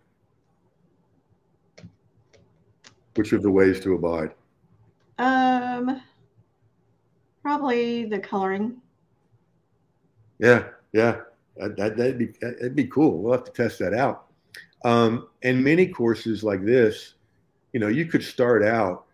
Which 3.15 3.33
of 3.33 3.41
the 3.41 3.51
ways 3.51 3.79
to 3.81 3.95
abide? 3.95 4.33
Um, 5.17 6.01
probably 7.41 8.05
the 8.05 8.19
coloring. 8.19 8.77
Yeah, 10.39 10.65
yeah, 10.93 11.21
that, 11.57 11.75
that, 11.75 11.97
would 11.97 12.17
be 12.17 12.27
that'd 12.41 12.75
be 12.75 12.87
cool. 12.87 13.21
We'll 13.21 13.33
have 13.33 13.43
to 13.43 13.51
test 13.51 13.79
that 13.79 13.93
out. 13.93 14.27
Um, 14.85 15.27
and 15.43 15.61
many 15.61 15.87
courses 15.87 16.43
like 16.43 16.63
this, 16.63 17.15
you 17.73 17.79
know, 17.79 17.89
you 17.89 18.05
could 18.05 18.23
start 18.23 18.63
out 18.63 19.05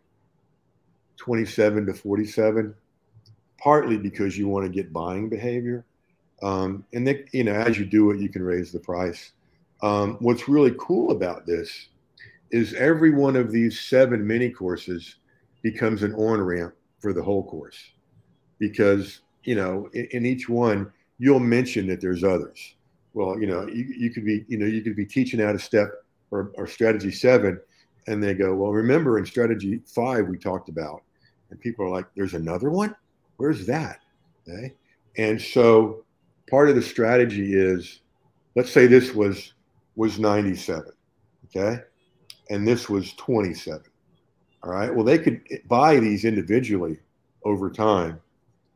27 1.17 1.88
to 1.88 1.93
47, 1.93 2.75
partly 3.57 3.98
because 3.98 4.38
you 4.38 4.48
want 4.48 4.65
to 4.65 4.72
get 4.72 4.93
buying 4.93 5.27
behavior. 5.27 5.84
Um, 6.43 6.86
and 6.93 7.07
then, 7.07 7.25
you 7.31 7.43
know, 7.43 7.53
as 7.53 7.79
you 7.79 7.86
do 7.86 8.12
it, 8.12 8.19
you 8.19 8.29
can 8.29 8.43
raise 8.43 8.72
the 8.72 8.79
price. 8.79 9.31
Um, 9.82 10.17
what's 10.20 10.48
really 10.48 10.74
cool 10.79 11.12
about 11.12 11.46
this 11.46 11.89
is 12.51 12.74
every 12.74 13.12
one 13.12 13.36
of 13.36 13.51
these 13.51 13.79
seven 13.79 14.25
mini 14.25 14.50
courses 14.50 15.15
becomes 15.62 16.03
an 16.03 16.13
on 16.15 16.41
ramp 16.41 16.74
for 17.00 17.12
the 17.12 17.22
whole 17.22 17.44
course 17.44 17.91
because 18.60 19.22
you 19.44 19.55
know 19.55 19.89
in, 19.94 20.08
in, 20.12 20.25
each 20.25 20.48
one 20.48 20.91
you'll 21.17 21.39
mention 21.39 21.88
that 21.88 22.00
there's 22.00 22.24
others. 22.24 22.75
Well 23.13 23.39
you 23.39 23.48
know 23.48 23.67
you, 23.67 23.86
you 23.98 24.12
could 24.12 24.25
be 24.25 24.46
you 24.48 24.58
know 24.58 24.65
you 24.65 24.82
could 24.82 24.96
be 24.96 25.05
teaching 25.05 25.41
out 25.41 25.55
a 25.55 25.60
step 25.60 25.89
or, 26.32 26.51
or 26.55 26.67
strategy 26.67 27.12
seven 27.12 27.60
and 28.08 28.24
they 28.24 28.34
go 28.34 28.53
well 28.53 28.72
remember 28.72 29.17
in 29.17 29.25
strategy 29.25 29.82
five 29.86 30.27
we 30.27 30.38
talked 30.38 30.70
about 30.70 31.01
and 31.50 31.60
people 31.60 31.86
are 31.86 31.89
like 31.89 32.05
there's 32.15 32.34
another 32.34 32.70
one? 32.70 32.96
Where's 33.38 33.65
that? 33.65 34.00
Okay 34.48 34.74
and 35.17 35.41
so 35.41 36.03
part 36.50 36.70
of 36.70 36.75
the 36.75 36.82
strategy 36.82 37.55
is 37.55 38.01
let's 38.55 38.72
say 38.72 38.88
this 38.88 39.13
was 39.13 39.53
was 39.95 40.19
97. 40.19 40.91
Okay. 41.45 41.81
And 42.49 42.67
this 42.67 42.89
was 42.89 43.13
27. 43.13 43.81
All 44.63 44.71
right. 44.71 44.93
Well, 44.93 45.05
they 45.05 45.19
could 45.19 45.41
buy 45.67 45.99
these 45.99 46.25
individually 46.25 46.99
over 47.43 47.69
time, 47.69 48.19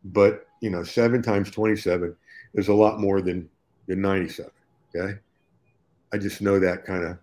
but 0.05 0.47
you 0.61 0.69
know, 0.69 0.83
seven 0.83 1.21
times 1.21 1.51
27 1.51 2.15
is 2.53 2.67
a 2.67 2.73
lot 2.73 2.99
more 2.99 3.21
than, 3.21 3.49
than 3.88 4.01
97. 4.01 4.51
Okay. 4.95 5.19
I 6.13 6.17
just 6.17 6.41
know 6.41 6.59
that 6.59 6.85
kind 6.85 7.03
of, 7.03 7.17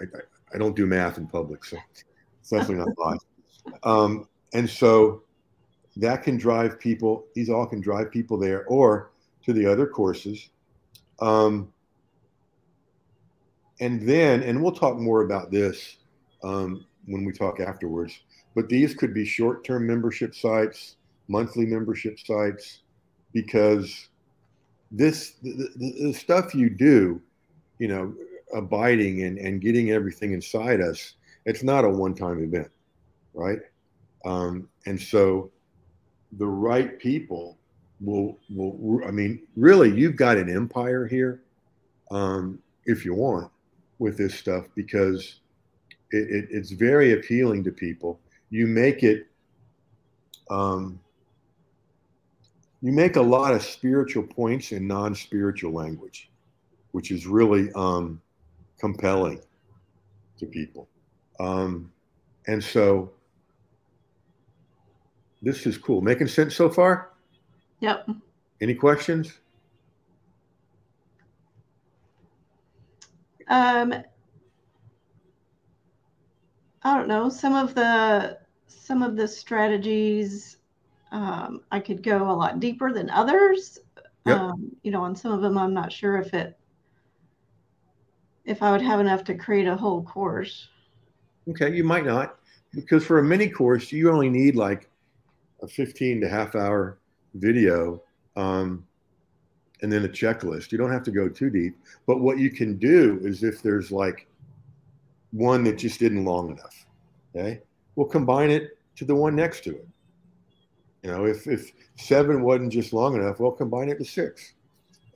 I, 0.00 0.04
I, 0.04 0.20
I, 0.54 0.58
don't 0.58 0.74
do 0.74 0.86
math 0.86 1.18
in 1.18 1.26
public, 1.26 1.64
so 1.64 1.78
it's 1.92 2.50
definitely 2.50 2.84
not 2.84 2.98
live. 2.98 3.18
Um, 3.84 4.28
and 4.52 4.68
so 4.68 5.22
that 5.96 6.22
can 6.22 6.36
drive 6.36 6.78
people, 6.78 7.26
these 7.34 7.50
all 7.50 7.66
can 7.66 7.80
drive 7.80 8.10
people 8.10 8.38
there 8.38 8.64
or 8.66 9.10
to 9.44 9.52
the 9.52 9.66
other 9.66 9.86
courses. 9.86 10.50
Um, 11.20 11.72
and 13.80 14.06
then, 14.08 14.42
and 14.42 14.62
we'll 14.62 14.72
talk 14.72 14.96
more 14.98 15.22
about 15.22 15.50
this 15.50 15.96
um, 16.42 16.84
when 17.06 17.24
we 17.24 17.32
talk 17.32 17.60
afterwards, 17.60 18.20
but 18.54 18.68
these 18.68 18.94
could 18.94 19.14
be 19.14 19.24
short 19.24 19.64
term 19.64 19.86
membership 19.86 20.34
sites, 20.34 20.96
monthly 21.28 21.66
membership 21.66 22.18
sites, 22.18 22.80
because 23.32 24.08
this, 24.90 25.34
the, 25.42 25.68
the, 25.76 26.12
stuff 26.12 26.54
you 26.54 26.70
do, 26.70 27.20
you 27.78 27.88
know, 27.88 28.14
abiding 28.54 29.22
and, 29.22 29.38
and 29.38 29.60
getting 29.60 29.90
everything 29.90 30.32
inside 30.32 30.80
us, 30.80 31.14
it's 31.44 31.62
not 31.62 31.84
a 31.84 31.88
one 31.88 32.14
time 32.14 32.42
event, 32.42 32.70
right? 33.34 33.60
Um, 34.24 34.68
and 34.86 35.00
so 35.00 35.50
the 36.32 36.46
right 36.46 36.98
people 36.98 37.56
will, 38.00 38.38
will, 38.50 39.00
I 39.06 39.10
mean, 39.10 39.46
really, 39.56 39.94
you've 39.94 40.16
got 40.16 40.36
an 40.36 40.54
empire 40.54 41.06
here 41.06 41.42
um, 42.10 42.58
if 42.86 43.04
you 43.04 43.14
want 43.14 43.52
with 43.98 44.16
this 44.16 44.34
stuff 44.34 44.66
because 44.74 45.40
it, 46.10 46.30
it, 46.30 46.48
it's 46.50 46.70
very 46.70 47.12
appealing 47.12 47.64
to 47.64 47.70
people. 47.70 48.20
You 48.50 48.66
make 48.66 49.02
it, 49.02 49.26
um, 50.50 51.00
you 52.80 52.92
make 52.92 53.16
a 53.16 53.22
lot 53.22 53.52
of 53.54 53.62
spiritual 53.62 54.22
points 54.22 54.72
in 54.72 54.86
non-spiritual 54.86 55.72
language, 55.72 56.30
which 56.92 57.10
is 57.10 57.26
really 57.26 57.70
um, 57.74 58.20
compelling 58.78 59.40
to 60.38 60.46
people. 60.46 60.88
Um, 61.40 61.92
and 62.46 62.62
so 62.62 63.12
this 65.42 65.66
is 65.66 65.76
cool. 65.76 66.00
Making 66.00 66.28
sense 66.28 66.54
so 66.54 66.70
far? 66.70 67.10
Yep. 67.80 68.08
Any 68.60 68.74
questions? 68.74 69.38
Um, 73.48 73.94
I 76.82 76.96
don't 76.96 77.08
know. 77.08 77.28
Some 77.28 77.54
of 77.54 77.74
the 77.74 78.38
some 78.66 79.02
of 79.02 79.16
the 79.16 79.26
strategies 79.26 80.58
um, 81.10 81.62
I 81.70 81.80
could 81.80 82.02
go 82.02 82.30
a 82.30 82.32
lot 82.32 82.60
deeper 82.60 82.92
than 82.92 83.10
others. 83.10 83.78
Yep. 84.26 84.38
Um, 84.38 84.76
you 84.82 84.90
know, 84.90 85.02
on 85.02 85.16
some 85.16 85.32
of 85.32 85.40
them, 85.40 85.56
I'm 85.56 85.74
not 85.74 85.92
sure 85.92 86.18
if 86.18 86.34
it 86.34 86.58
if 88.44 88.62
I 88.62 88.72
would 88.72 88.82
have 88.82 89.00
enough 89.00 89.24
to 89.24 89.34
create 89.34 89.66
a 89.66 89.76
whole 89.76 90.02
course. 90.02 90.68
Okay, 91.50 91.74
you 91.74 91.84
might 91.84 92.06
not, 92.06 92.38
because 92.74 93.04
for 93.04 93.18
a 93.18 93.22
mini 93.22 93.48
course, 93.48 93.92
you 93.92 94.10
only 94.10 94.30
need 94.30 94.56
like 94.56 94.88
a 95.62 95.68
15 95.68 96.22
to 96.22 96.28
half 96.28 96.54
hour 96.54 96.98
video 97.34 98.02
um, 98.36 98.86
and 99.82 99.92
then 99.92 100.04
a 100.04 100.08
checklist. 100.08 100.72
You 100.72 100.78
don't 100.78 100.92
have 100.92 101.04
to 101.04 101.10
go 101.10 101.28
too 101.28 101.50
deep. 101.50 101.76
But 102.06 102.20
what 102.20 102.38
you 102.38 102.50
can 102.50 102.78
do 102.78 103.20
is 103.22 103.42
if 103.42 103.62
there's 103.62 103.90
like 103.92 104.26
one 105.30 105.64
that 105.64 105.78
just 105.78 106.02
isn't 106.02 106.24
long 106.24 106.50
enough, 106.50 106.86
okay, 107.34 107.60
we'll 107.94 108.08
combine 108.08 108.50
it 108.50 108.78
to 108.96 109.04
the 109.04 109.14
one 109.14 109.36
next 109.36 109.64
to 109.64 109.70
it. 109.70 109.88
You 111.02 111.10
know, 111.12 111.26
if, 111.26 111.46
if 111.46 111.72
seven 111.96 112.42
wasn't 112.42 112.72
just 112.72 112.92
long 112.92 113.14
enough, 113.14 113.38
we'll 113.38 113.52
combine 113.52 113.88
it 113.88 113.98
to 113.98 114.04
six. 114.04 114.54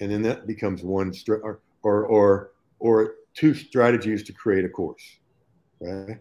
And 0.01 0.11
then 0.11 0.23
that 0.23 0.47
becomes 0.47 0.83
one 0.83 1.13
str- 1.13 1.35
or, 1.35 1.61
or, 1.83 2.07
or, 2.07 2.53
or 2.79 3.15
two 3.35 3.55
strategies 3.55 4.23
to 4.25 4.33
create 4.33 4.65
a 4.65 4.69
course. 4.69 5.03
Okay. 5.83 6.19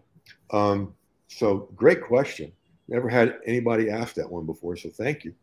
Um, 0.52 0.94
so 1.28 1.68
great 1.76 2.02
question. 2.02 2.52
Never 2.88 3.08
had 3.08 3.38
anybody 3.46 3.88
ask 3.88 4.14
that 4.16 4.30
one 4.30 4.44
before, 4.44 4.76
so 4.76 4.90
thank 4.90 5.24
you. 5.24 5.34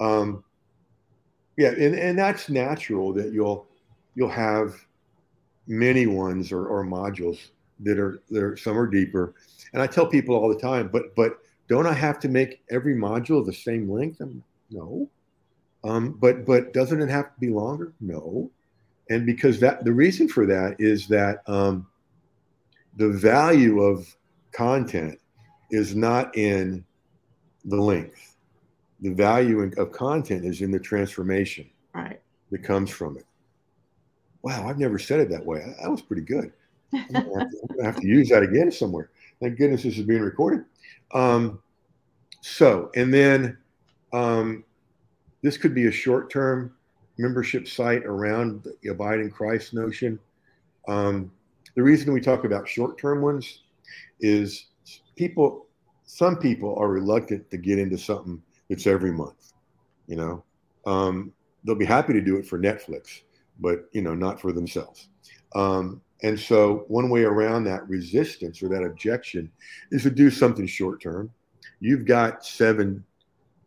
Um, 0.00 0.42
yeah, 1.58 1.70
and, 1.70 1.96
and 1.96 2.16
that's 2.16 2.48
natural 2.48 3.12
that 3.14 3.32
you'll 3.32 3.66
you'll 4.14 4.30
have 4.30 4.76
many 5.66 6.06
ones 6.06 6.52
or, 6.52 6.66
or 6.66 6.84
modules 6.84 7.50
that 7.80 7.98
are 7.98 8.22
there. 8.30 8.56
Some 8.56 8.78
are 8.78 8.86
deeper, 8.86 9.34
and 9.72 9.82
I 9.82 9.88
tell 9.88 10.06
people 10.06 10.36
all 10.36 10.48
the 10.48 10.60
time, 10.60 10.88
but 10.88 11.16
but 11.16 11.38
don't 11.68 11.86
I 11.86 11.92
have 11.92 12.20
to 12.20 12.28
make 12.28 12.62
every 12.70 12.94
module 12.94 13.44
the 13.44 13.52
same 13.52 13.90
length? 13.90 14.20
I'm, 14.20 14.42
no. 14.70 15.10
Um, 15.82 16.12
but 16.12 16.46
but 16.46 16.72
doesn't 16.72 17.02
it 17.02 17.08
have 17.08 17.34
to 17.34 17.40
be 17.40 17.50
longer? 17.50 17.92
No. 18.00 18.50
And 19.10 19.26
because 19.26 19.58
that 19.58 19.84
the 19.84 19.92
reason 19.92 20.28
for 20.28 20.46
that 20.46 20.76
is 20.78 21.08
that 21.08 21.42
um, 21.48 21.88
the 22.96 23.08
value 23.08 23.82
of 23.82 24.16
content 24.52 25.18
is 25.72 25.96
not 25.96 26.36
in 26.36 26.84
the 27.64 27.80
length. 27.80 28.36
The 29.00 29.10
value 29.10 29.60
of 29.76 29.92
content 29.92 30.44
is 30.44 30.60
in 30.60 30.70
the 30.70 30.80
transformation 30.80 31.68
right. 31.94 32.20
that 32.50 32.62
comes 32.62 32.90
from 32.90 33.16
it. 33.16 33.24
Wow, 34.42 34.68
I've 34.68 34.78
never 34.78 34.98
said 34.98 35.20
it 35.20 35.30
that 35.30 35.44
way. 35.44 35.74
That 35.80 35.90
was 35.90 36.02
pretty 36.02 36.22
good. 36.22 36.52
I'm 36.92 37.12
going 37.12 37.50
to 37.76 37.84
have 37.84 37.96
to 37.96 38.06
use 38.06 38.28
that 38.30 38.42
again 38.42 38.72
somewhere. 38.72 39.10
Thank 39.40 39.58
goodness 39.58 39.82
this 39.82 39.98
is 39.98 40.04
being 40.04 40.22
recorded. 40.22 40.64
Um, 41.12 41.60
so, 42.40 42.90
and 42.94 43.12
then 43.12 43.58
um, 44.12 44.64
this 45.42 45.56
could 45.56 45.74
be 45.74 45.86
a 45.86 45.92
short 45.92 46.30
term 46.30 46.74
membership 47.18 47.68
site 47.68 48.04
around 48.04 48.64
the 48.82 48.90
abide 48.90 49.20
in 49.20 49.30
Christ 49.30 49.74
notion. 49.74 50.18
Um, 50.86 51.30
the 51.74 51.82
reason 51.82 52.12
we 52.12 52.20
talk 52.20 52.44
about 52.44 52.68
short 52.68 52.98
term 52.98 53.20
ones 53.20 53.62
is 54.20 54.66
people, 55.16 55.66
some 56.06 56.36
people 56.36 56.76
are 56.78 56.88
reluctant 56.88 57.50
to 57.50 57.56
get 57.56 57.78
into 57.78 57.98
something 57.98 58.42
that's 58.68 58.86
every 58.86 59.12
month. 59.12 59.52
You 60.06 60.16
know, 60.16 60.44
um, 60.86 61.32
they'll 61.64 61.74
be 61.74 61.84
happy 61.84 62.12
to 62.12 62.20
do 62.20 62.36
it 62.36 62.46
for 62.46 62.58
Netflix, 62.58 63.22
but 63.60 63.88
you 63.92 64.02
know, 64.02 64.14
not 64.14 64.40
for 64.40 64.52
themselves. 64.52 65.08
Um, 65.54 66.00
and 66.22 66.38
so, 66.38 66.84
one 66.88 67.10
way 67.10 67.22
around 67.22 67.64
that 67.64 67.88
resistance 67.88 68.62
or 68.62 68.68
that 68.68 68.82
objection 68.82 69.50
is 69.90 70.02
to 70.02 70.10
do 70.10 70.30
something 70.30 70.66
short 70.66 71.00
term. 71.00 71.30
You've 71.80 72.06
got 72.06 72.44
seven 72.44 73.04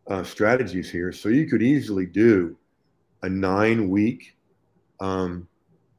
uh, 0.07 0.23
strategies 0.23 0.89
here, 0.89 1.11
so 1.11 1.29
you 1.29 1.47
could 1.47 1.61
easily 1.61 2.05
do 2.05 2.57
a 3.21 3.29
nine 3.29 3.89
week 3.89 4.35
um, 4.99 5.47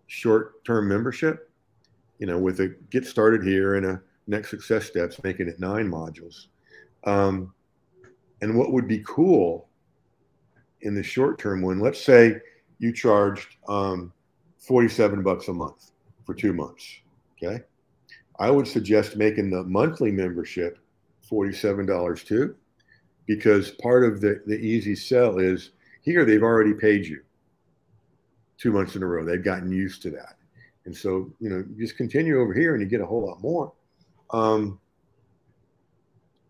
short 0.08 0.62
term 0.64 0.88
membership, 0.88 1.50
you 2.18 2.26
know, 2.26 2.38
with 2.38 2.60
a 2.60 2.68
get 2.90 3.06
started 3.06 3.42
here 3.42 3.76
and 3.76 3.86
a 3.86 4.02
next 4.26 4.50
success 4.50 4.86
steps, 4.86 5.22
making 5.22 5.48
it 5.48 5.58
nine 5.58 5.90
modules. 5.90 6.46
Um, 7.04 7.52
and 8.42 8.58
what 8.58 8.72
would 8.72 8.86
be 8.86 9.02
cool 9.06 9.68
in 10.82 10.94
the 10.94 11.02
short 11.02 11.38
term 11.38 11.62
when, 11.62 11.78
let's 11.78 12.04
say 12.04 12.36
you 12.80 12.92
charged 12.92 13.56
um, 13.68 14.12
47 14.58 15.22
bucks 15.22 15.48
a 15.48 15.52
month 15.52 15.92
for 16.26 16.34
two 16.34 16.52
months. 16.52 17.00
Okay. 17.42 17.62
I 18.38 18.50
would 18.50 18.66
suggest 18.66 19.16
making 19.16 19.50
the 19.50 19.62
monthly 19.62 20.10
membership 20.10 20.78
$47 21.30 22.26
too, 22.26 22.56
because 23.26 23.70
part 23.82 24.04
of 24.04 24.20
the, 24.20 24.42
the 24.46 24.58
easy 24.58 24.96
sell 24.96 25.38
is 25.38 25.70
here 26.02 26.24
they've 26.24 26.42
already 26.42 26.74
paid 26.74 27.06
you 27.06 27.22
two 28.58 28.72
months 28.72 28.96
in 28.96 29.04
a 29.04 29.06
row. 29.06 29.24
They've 29.24 29.42
gotten 29.42 29.70
used 29.70 30.02
to 30.02 30.10
that. 30.10 30.34
And 30.84 30.96
so, 30.96 31.32
you 31.38 31.48
know, 31.48 31.64
just 31.78 31.96
continue 31.96 32.40
over 32.40 32.52
here 32.52 32.74
and 32.74 32.82
you 32.82 32.88
get 32.88 33.00
a 33.00 33.06
whole 33.06 33.24
lot 33.24 33.40
more. 33.40 33.72
Um, 34.30 34.80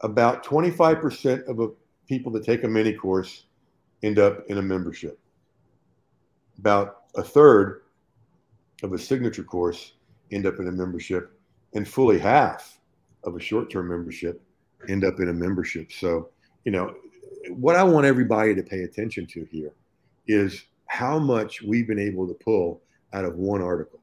about 0.01 0.45
25% 0.45 1.47
of 1.47 1.61
a, 1.61 1.69
people 2.09 2.33
that 2.33 2.45
take 2.45 2.65
a 2.65 2.69
mini 2.69 2.93
course 2.93 3.45
end 4.03 4.19
up 4.19 4.45
in 4.49 4.59
a 4.59 4.63
membership. 4.63 5.19
About 6.59 7.03
a 7.15 7.23
third 7.23 7.83
of 8.83 8.93
a 8.93 8.99
signature 8.99 9.45
course 9.45 9.93
end 10.31 10.47
up 10.47 10.59
in 10.59 10.69
a 10.69 10.73
membership, 10.73 11.39
and 11.75 11.87
fully 11.87 12.19
half 12.19 12.79
of 13.25 13.37
a 13.37 13.41
short 13.41 13.71
term 13.71 13.89
membership 13.89 14.43
end 14.89 15.05
up 15.05 15.21
in 15.21 15.29
a 15.29 15.33
membership. 15.33 15.93
So, 15.93 16.31
you 16.65 16.73
know, 16.73 16.95
what 17.51 17.77
I 17.77 17.83
want 17.83 18.07
everybody 18.07 18.55
to 18.55 18.63
pay 18.63 18.83
attention 18.83 19.27
to 19.27 19.45
here 19.45 19.73
is 20.27 20.65
how 20.87 21.19
much 21.19 21.63
we've 21.63 21.87
been 21.87 21.99
able 21.99 22.27
to 22.29 22.35
pull 22.35 22.83
out 23.13 23.25
of 23.25 23.37
one 23.37 23.63
article. 23.63 24.01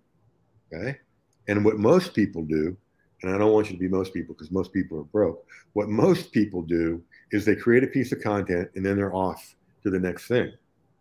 Okay. 0.71 0.97
And 1.47 1.65
what 1.65 1.77
most 1.77 2.13
people 2.13 2.43
do, 2.43 2.77
and 3.21 3.33
I 3.33 3.37
don't 3.37 3.51
want 3.51 3.67
you 3.67 3.73
to 3.73 3.79
be 3.79 3.87
most 3.87 4.13
people 4.13 4.33
because 4.33 4.51
most 4.51 4.71
people 4.71 4.97
are 4.99 5.03
broke. 5.03 5.45
What 5.73 5.89
most 5.89 6.31
people 6.31 6.61
do 6.61 7.03
is 7.31 7.45
they 7.45 7.55
create 7.55 7.83
a 7.83 7.87
piece 7.87 8.11
of 8.11 8.21
content 8.21 8.69
and 8.75 8.85
then 8.85 8.95
they're 8.95 9.13
off 9.13 9.55
to 9.83 9.89
the 9.89 9.99
next 9.99 10.27
thing. 10.27 10.51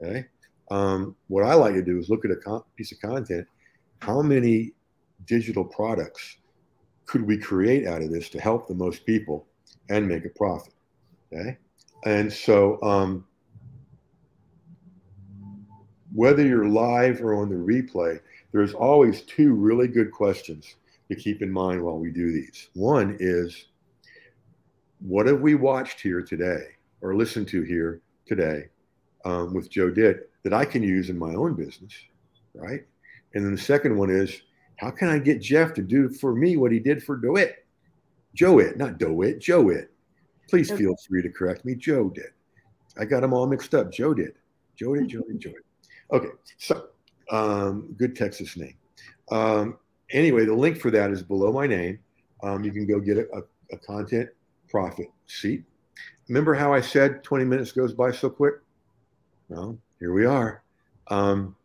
Okay. 0.03 0.27
Um, 0.71 1.17
what 1.29 1.45
I 1.45 1.55
like 1.55 1.75
to 1.75 1.83
do 1.83 1.99
is 1.99 2.11
look 2.11 2.25
at 2.25 2.31
a 2.31 2.37
con- 2.37 2.65
piece 2.77 2.93
of 2.93 3.01
content. 3.01 3.47
How 4.01 4.23
many 4.23 4.73
digital 5.27 5.65
products 5.65 6.37
could 7.07 7.23
we 7.23 7.39
create 7.39 7.87
out 7.87 8.03
of 8.03 8.11
this 8.11 8.29
to 8.31 8.41
help 8.41 8.69
the 8.69 8.75
most 8.75 9.07
people 9.07 9.47
and 9.89 10.07
make 10.07 10.25
a 10.25 10.31
profit? 10.31 10.75
Okay. 11.33 11.57
And 12.05 12.33
so, 12.33 12.81
um, 12.83 13.25
whether 16.15 16.47
you're 16.47 16.69
live 16.69 17.23
or 17.23 17.35
on 17.35 17.49
the 17.49 17.55
replay, 17.55 18.21
there's 18.53 18.73
always 18.73 19.23
two 19.23 19.53
really 19.53 19.89
good 19.89 20.11
questions 20.11 20.77
to 21.09 21.17
keep 21.17 21.43
in 21.43 21.51
mind 21.51 21.83
while 21.83 21.99
we 21.99 22.11
do 22.11 22.33
these. 22.33 22.69
One 22.75 23.17
is, 23.19 23.67
what 25.01 25.27
have 25.27 25.41
we 25.41 25.55
watched 25.55 26.01
here 26.01 26.23
today 26.23 26.67
or 27.01 27.15
listened 27.15 27.49
to 27.49 27.63
here 27.63 28.03
today 28.27 28.69
um, 29.25 29.55
with 29.55 29.71
JoDitt 29.71 30.23
that 30.45 30.53
I 30.53 30.65
can 30.65 30.83
use 30.83 31.11
in 31.11 31.19
my 31.19 31.35
own 31.35 31.55
business, 31.55 31.93
right? 32.55 32.85
And 33.35 33.45
then 33.45 33.53
the 33.53 33.61
second 33.61 33.97
one 33.97 34.11
is, 34.11 34.43
how 34.77 34.91
can 34.91 35.09
I 35.09 35.19
get 35.19 35.41
Jeff 35.41 35.75
to 35.75 35.83
do 35.83 36.09
for 36.09 36.35
me 36.35 36.57
what 36.57 36.73
he 36.73 36.79
did 36.79 37.03
for 37.03 37.17
DeWitt? 37.17 37.65
Joe 38.35 38.59
it, 38.59 38.77
not 38.77 38.99
DeWitt, 38.99 39.41
Joe 39.41 39.71
it. 39.71 39.91
Please 40.49 40.71
feel 40.71 40.95
free 41.09 41.23
to 41.23 41.29
correct 41.29 41.65
me. 41.65 41.75
Joe 41.75 42.09
did. 42.09 42.31
I 42.99 43.05
got 43.05 43.21
them 43.21 43.35
all 43.35 43.47
mixed 43.47 43.75
up. 43.75 43.93
Joe 43.93 44.15
did. 44.15 44.35
Joe 44.77 44.95
did, 44.95 45.09
Joe 45.09 45.23
did, 45.29 45.41
Joe 45.41 45.51
did. 45.51 45.63
Okay, 46.11 46.35
so 46.57 46.89
um, 47.31 47.95
good 47.99 48.17
Texas 48.17 48.57
name. 48.57 48.75
Um, 49.31 49.79
anyway, 50.11 50.45
the 50.45 50.55
link 50.55 50.79
for 50.79 50.91
that 50.91 51.11
is 51.11 51.23
below 51.23 51.53
my 51.53 51.67
name. 51.67 51.99
Um, 52.43 52.65
you 52.65 52.73
can 52.73 52.87
go 52.87 53.01
get 53.01 53.19
a, 53.19 53.27
a, 53.35 53.43
a, 53.73 53.79
content 53.79 54.29
profit 54.71 55.09
seat. 55.27 55.65
Remember 56.29 56.55
how 56.55 56.73
I 56.73 56.81
said 56.81 57.25
20 57.25 57.45
minutes 57.45 57.73
goes 57.73 57.93
by 57.93 58.13
so 58.13 58.31
quick? 58.31 58.55
Well, 59.49 59.77
here 59.99 60.13
we 60.13 60.25
are. 60.25 60.63
Um, 61.09 61.57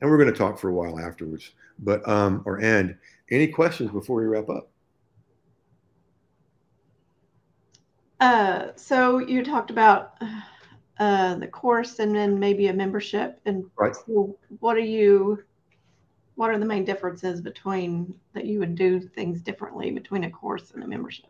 and 0.00 0.10
we're 0.10 0.18
going 0.18 0.32
to 0.32 0.38
talk 0.38 0.58
for 0.58 0.68
a 0.68 0.74
while 0.74 0.98
afterwards, 0.98 1.52
but 1.78 2.06
um, 2.08 2.42
or 2.44 2.60
end. 2.60 2.96
Any 3.30 3.48
questions 3.48 3.90
before 3.90 4.16
we 4.16 4.26
wrap 4.26 4.48
up? 4.48 4.70
Uh, 8.20 8.68
so 8.74 9.18
you 9.18 9.44
talked 9.44 9.70
about 9.70 10.14
uh, 10.98 11.36
the 11.36 11.46
course 11.46 12.00
and 12.00 12.14
then 12.14 12.38
maybe 12.38 12.68
a 12.68 12.72
membership. 12.72 13.40
And 13.46 13.64
right. 13.76 13.94
so 13.94 14.36
what 14.60 14.76
are 14.76 14.80
you? 14.80 15.42
What 16.38 16.50
are 16.50 16.58
the 16.58 16.64
main 16.64 16.84
differences 16.84 17.40
between 17.40 18.14
that 18.32 18.44
you 18.44 18.60
would 18.60 18.76
do 18.76 19.00
things 19.00 19.42
differently 19.42 19.90
between 19.90 20.22
a 20.22 20.30
course 20.30 20.70
and 20.70 20.84
a 20.84 20.86
membership? 20.86 21.26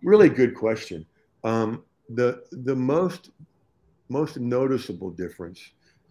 Really 0.00 0.28
good 0.28 0.54
question. 0.54 1.04
Um, 1.42 1.82
the 2.10 2.44
the 2.52 2.76
most 2.76 3.30
most 4.08 4.38
noticeable 4.38 5.10
difference 5.10 5.60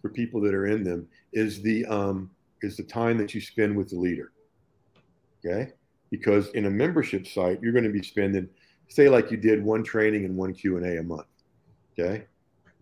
for 0.02 0.10
people 0.10 0.42
that 0.42 0.52
are 0.52 0.66
in 0.66 0.84
them 0.84 1.08
is 1.32 1.62
the 1.62 1.86
um, 1.86 2.30
is 2.60 2.76
the 2.76 2.82
time 2.82 3.16
that 3.16 3.32
you 3.32 3.40
spend 3.40 3.74
with 3.74 3.88
the 3.88 3.96
leader. 3.96 4.30
Okay, 5.38 5.72
because 6.10 6.48
in 6.48 6.66
a 6.66 6.70
membership 6.70 7.26
site, 7.26 7.62
you're 7.62 7.72
going 7.72 7.82
to 7.82 7.90
be 7.90 8.02
spending, 8.02 8.46
say, 8.88 9.08
like 9.08 9.30
you 9.30 9.38
did 9.38 9.64
one 9.64 9.82
training 9.82 10.26
and 10.26 10.36
one 10.36 10.52
Q 10.52 10.76
and 10.76 10.84
A 10.84 11.00
a 11.00 11.02
month. 11.02 11.28
Okay, 11.98 12.26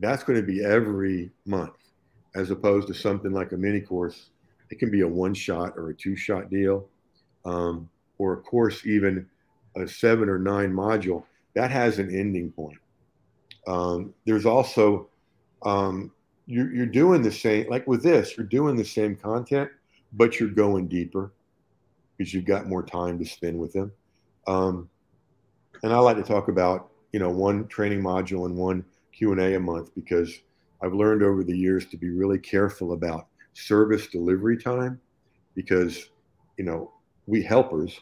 that's 0.01 0.25
going 0.25 0.41
to 0.41 0.45
be 0.45 0.65
every 0.65 1.31
month, 1.47 1.77
as 2.35 2.51
opposed 2.51 2.89
to 2.89 2.95
something 2.95 3.31
like 3.31 3.53
a 3.53 3.57
mini 3.57 3.81
course. 3.81 4.31
It 4.71 4.79
can 4.79 4.91
be 4.91 5.03
a 5.03 5.09
one 5.09 5.35
shot 5.35 5.75
or 5.77 5.91
a 5.91 5.95
two 5.95 6.17
shot 6.17 6.51
deal, 6.51 6.87
um, 7.45 7.89
or 8.19 8.35
a 8.35 8.37
course 8.39 8.87
even 8.87 9.27
a 9.77 9.87
seven 9.87 10.29
or 10.29 10.39
nine 10.39 10.73
module 10.73 11.25
that 11.55 11.71
has 11.71 11.99
an 11.99 12.15
ending 12.15 12.51
point. 12.51 12.79
Um, 13.67 14.15
there's 14.27 14.47
also 14.47 15.09
um, 15.65 16.13
you're, 16.47 16.73
you're 16.73 16.87
doing 16.87 17.23
the 17.23 17.33
same 17.33 17.69
like 17.69 17.87
with 17.87 18.03
this 18.03 18.37
you're 18.37 18.47
doing 18.47 18.77
the 18.77 18.85
same 18.85 19.17
content 19.17 19.71
but 20.13 20.39
you're 20.39 20.49
going 20.49 20.87
deeper 20.87 21.33
because 22.17 22.35
you've 22.35 22.45
got 22.45 22.69
more 22.69 22.83
time 22.83 23.19
to 23.19 23.25
spend 23.25 23.59
with 23.59 23.73
them 23.73 23.91
um, 24.47 24.89
and 25.83 25.93
i 25.93 25.99
like 25.99 26.17
to 26.17 26.23
talk 26.23 26.49
about 26.49 26.91
you 27.13 27.19
know 27.19 27.31
one 27.31 27.67
training 27.69 28.03
module 28.03 28.47
and 28.47 28.55
one 28.55 28.85
q&a 29.13 29.55
a 29.55 29.61
month 29.61 29.95
because 29.95 30.41
i've 30.83 30.93
learned 30.93 31.23
over 31.23 31.43
the 31.43 31.57
years 31.57 31.87
to 31.87 31.97
be 31.97 32.11
really 32.11 32.39
careful 32.39 32.93
about 32.93 33.27
service 33.55 34.09
delivery 34.09 34.57
time 34.57 35.01
because 35.55 36.11
you 36.59 36.65
know 36.65 36.93
we 37.27 37.43
helpers 37.43 38.01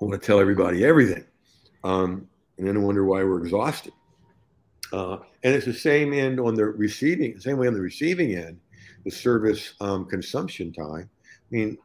want 0.00 0.20
to 0.20 0.26
tell 0.26 0.40
everybody 0.40 0.84
everything 0.84 1.24
um, 1.84 2.26
and 2.58 2.66
then 2.66 2.82
wonder 2.82 3.04
why 3.04 3.22
we're 3.22 3.42
exhausted 3.42 3.92
uh, 4.92 5.16
and 5.42 5.54
it's 5.54 5.64
the 5.64 5.72
same 5.72 6.12
end 6.12 6.38
on 6.38 6.54
the 6.54 6.64
receiving, 6.64 7.38
same 7.40 7.56
way 7.56 7.66
on 7.66 7.74
the 7.74 7.80
receiving 7.80 8.34
end, 8.34 8.60
the 9.04 9.10
service 9.10 9.74
um, 9.80 10.04
consumption 10.04 10.72
time. 10.72 11.08
I 11.24 11.48
mean, 11.50 11.78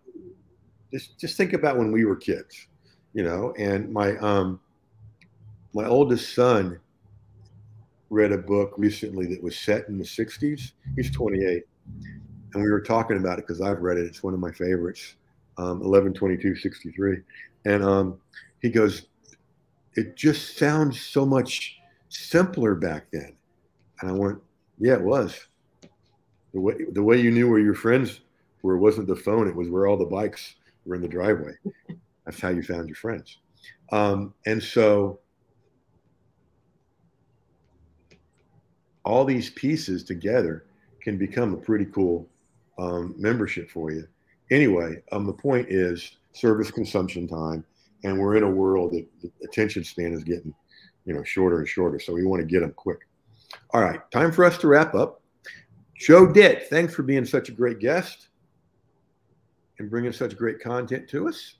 just 0.92 1.18
just 1.18 1.38
think 1.38 1.54
about 1.54 1.78
when 1.78 1.92
we 1.92 2.06
were 2.06 2.16
kids, 2.16 2.68
you 3.14 3.24
know. 3.24 3.54
And 3.58 3.92
my 3.92 4.18
um, 4.18 4.60
my 5.74 5.86
oldest 5.86 6.36
son 6.36 6.80
read 8.10 8.32
a 8.32 8.38
book 8.38 8.74
recently 8.78 9.26
that 9.28 9.44
was 9.44 9.58
set 9.58 9.88
in 9.90 9.98
the 9.98 10.04
'60s. 10.04 10.72
He's 10.96 11.12
28, 11.12 11.64
and 12.54 12.64
we 12.64 12.70
were 12.70 12.82
talking 12.82 13.18
about 13.18 13.40
it 13.40 13.48
because 13.48 13.62
I've 13.62 13.82
read 13.82 13.98
it. 13.98 14.06
It's 14.06 14.24
one 14.24 14.34
of 14.34 14.40
my 14.40 14.52
favorites, 14.52 15.16
um, 15.58 15.80
112263. 15.82 17.22
And 17.66 17.84
um, 17.84 18.18
he 18.62 18.70
goes, 18.70 19.08
it 19.96 20.16
just 20.16 20.58
sounds 20.58 21.02
so 21.02 21.26
much 21.26 21.80
simpler 22.10 22.76
back 22.76 23.08
then. 23.12 23.36
And 24.02 24.12
I 24.12 24.14
went, 24.14 24.40
yeah, 24.80 24.94
it 24.94 25.02
was. 25.02 25.48
The 26.54 26.62
way, 26.62 26.76
the 26.92 27.04
way 27.04 27.20
you 27.20 27.32
knew 27.32 27.50
where 27.50 27.60
your 27.60 27.74
friends 27.74 28.22
were 28.62 28.78
wasn't 28.78 29.08
the 29.08 29.16
phone, 29.16 29.48
it 29.48 29.56
was 29.56 29.70
where 29.70 29.88
all 29.88 29.98
the 29.98 30.06
bikes 30.06 30.56
were 30.86 30.96
in 30.96 31.02
the 31.02 31.08
driveway. 31.08 31.54
That's 32.26 32.40
how 32.40 32.50
you 32.50 32.62
found 32.62 32.88
your 32.88 32.96
friends. 32.96 33.38
Um, 33.92 34.34
and 34.46 34.62
so 34.62 35.20
all 39.08 39.26
these 39.26 39.50
pieces 39.52 40.04
together 40.04 40.66
can 41.02 41.18
become 41.18 41.54
a 41.54 41.58
pretty 41.58 41.86
cool 41.86 42.28
um, 42.78 43.16
membership 43.18 43.72
for 43.72 43.92
you. 43.92 44.08
Anyway, 44.52 45.02
um, 45.12 45.26
the 45.26 45.34
point 45.34 45.68
is 45.70 46.18
service 46.34 46.70
consumption 46.70 47.28
time, 47.28 47.64
and 48.04 48.20
we're 48.20 48.36
in 48.36 48.44
a 48.44 48.50
world 48.50 48.92
that 48.92 49.06
the 49.22 49.32
attention 49.46 49.84
span 49.84 50.14
is 50.14 50.24
getting 50.24 50.54
you 51.06 51.14
know, 51.14 51.24
shorter 51.24 51.60
and 51.60 51.68
shorter. 51.68 52.00
So 52.00 52.14
we 52.14 52.26
want 52.26 52.42
to 52.42 52.46
get 52.46 52.60
them 52.60 52.74
quick. 52.74 53.08
All 53.74 53.82
right, 53.82 54.00
time 54.12 54.32
for 54.32 54.44
us 54.44 54.58
to 54.60 54.68
wrap 54.68 54.94
up. 54.94 55.22
JoDitt, 56.00 56.68
thanks 56.68 56.94
for 56.94 57.02
being 57.02 57.26
such 57.26 57.50
a 57.50 57.54
great 57.54 57.80
guest 57.80 58.28
and 59.80 59.90
bringing 59.90 60.12
such 60.12 60.38
great 60.38 60.60
content 60.60 61.08
to 61.10 61.30
us. 61.30 61.56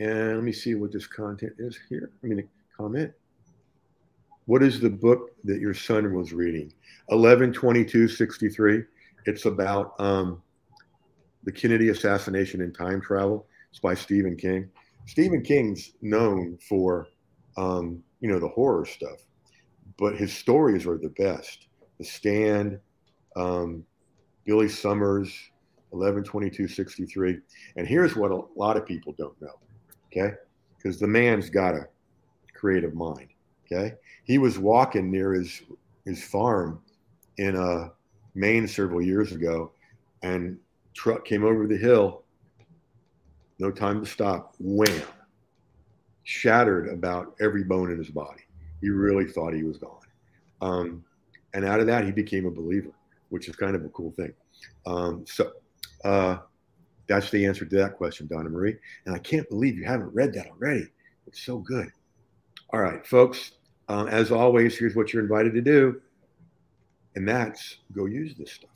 And 0.00 0.34
let 0.34 0.42
me 0.42 0.52
see 0.52 0.74
what 0.74 0.92
this 0.92 1.06
content 1.06 1.54
is 1.58 1.78
here. 1.88 2.10
I 2.22 2.26
mean, 2.26 2.48
comment. 2.76 3.12
What 4.46 4.62
is 4.62 4.80
the 4.80 4.90
book 4.90 5.30
that 5.44 5.60
your 5.60 5.74
son 5.74 6.12
was 6.14 6.32
reading? 6.32 6.72
112263. 7.08 8.82
It's 9.26 9.46
about 9.46 9.94
um, 9.98 10.42
the 11.44 11.52
Kennedy 11.52 11.88
assassination 11.88 12.60
and 12.60 12.74
time 12.74 13.00
travel. 13.00 13.46
It's 13.70 13.80
by 13.80 13.94
Stephen 13.94 14.36
King. 14.36 14.70
Stephen 15.06 15.42
King's 15.42 15.92
known 16.02 16.58
for 16.68 17.08
um, 17.56 18.02
you 18.20 18.28
know, 18.28 18.38
the 18.38 18.48
horror 18.48 18.86
stuff. 18.86 19.18
But 19.98 20.16
his 20.16 20.32
stories 20.32 20.86
are 20.86 20.98
the 20.98 21.10
best. 21.10 21.68
The 21.98 22.04
Stand, 22.04 22.80
um, 23.36 23.84
Billy 24.44 24.68
Summers, 24.68 25.32
11 25.92 26.24
22 26.24 26.66
63. 26.66 27.38
And 27.76 27.86
here's 27.86 28.16
what 28.16 28.32
a 28.32 28.40
lot 28.56 28.76
of 28.76 28.84
people 28.84 29.14
don't 29.16 29.40
know, 29.40 29.60
okay? 30.06 30.34
Because 30.76 30.98
the 30.98 31.06
man's 31.06 31.50
got 31.50 31.74
a 31.74 31.86
creative 32.54 32.94
mind, 32.94 33.28
okay? 33.74 33.94
He 34.24 34.38
was 34.38 34.58
walking 34.58 35.10
near 35.10 35.34
his, 35.34 35.62
his 36.04 36.22
farm 36.22 36.80
in 37.38 37.56
uh, 37.56 37.90
Maine 38.34 38.68
several 38.68 39.02
years 39.02 39.32
ago, 39.32 39.72
and 40.22 40.58
truck 40.94 41.24
came 41.24 41.44
over 41.44 41.66
the 41.66 41.76
hill. 41.76 42.22
No 43.58 43.70
time 43.70 44.04
to 44.04 44.10
stop. 44.10 44.54
Wham! 44.58 45.02
shattered 46.24 46.88
about 46.88 47.36
every 47.40 47.62
bone 47.62 47.90
in 47.90 47.98
his 47.98 48.10
body. 48.10 48.42
He 48.80 48.88
really 48.88 49.26
thought 49.26 49.54
he 49.54 49.62
was 49.62 49.78
gone. 49.78 50.00
Um, 50.60 51.04
and 51.52 51.64
out 51.64 51.80
of 51.80 51.86
that, 51.86 52.04
he 52.04 52.10
became 52.10 52.46
a 52.46 52.50
believer, 52.50 52.90
which 53.28 53.48
is 53.48 53.54
kind 53.54 53.76
of 53.76 53.84
a 53.84 53.88
cool 53.90 54.10
thing. 54.12 54.32
Um, 54.86 55.24
so 55.26 55.52
uh, 56.04 56.38
that's 57.06 57.30
the 57.30 57.46
answer 57.46 57.64
to 57.64 57.76
that 57.76 57.96
question, 57.96 58.26
Donna 58.26 58.48
Marie. 58.48 58.76
And 59.06 59.14
I 59.14 59.18
can't 59.18 59.48
believe 59.48 59.78
you 59.78 59.84
haven't 59.84 60.12
read 60.14 60.32
that 60.34 60.46
already. 60.48 60.88
It's 61.26 61.42
so 61.42 61.58
good. 61.58 61.90
All 62.70 62.80
right, 62.80 63.06
folks. 63.06 63.52
Um, 63.88 64.08
as 64.08 64.32
always, 64.32 64.76
here's 64.76 64.94
what 64.94 65.12
you're 65.12 65.22
invited 65.22 65.52
to 65.54 65.60
do, 65.60 66.00
and 67.14 67.28
that's 67.28 67.78
go 67.92 68.06
use 68.06 68.34
this 68.34 68.52
stuff. 68.52 68.70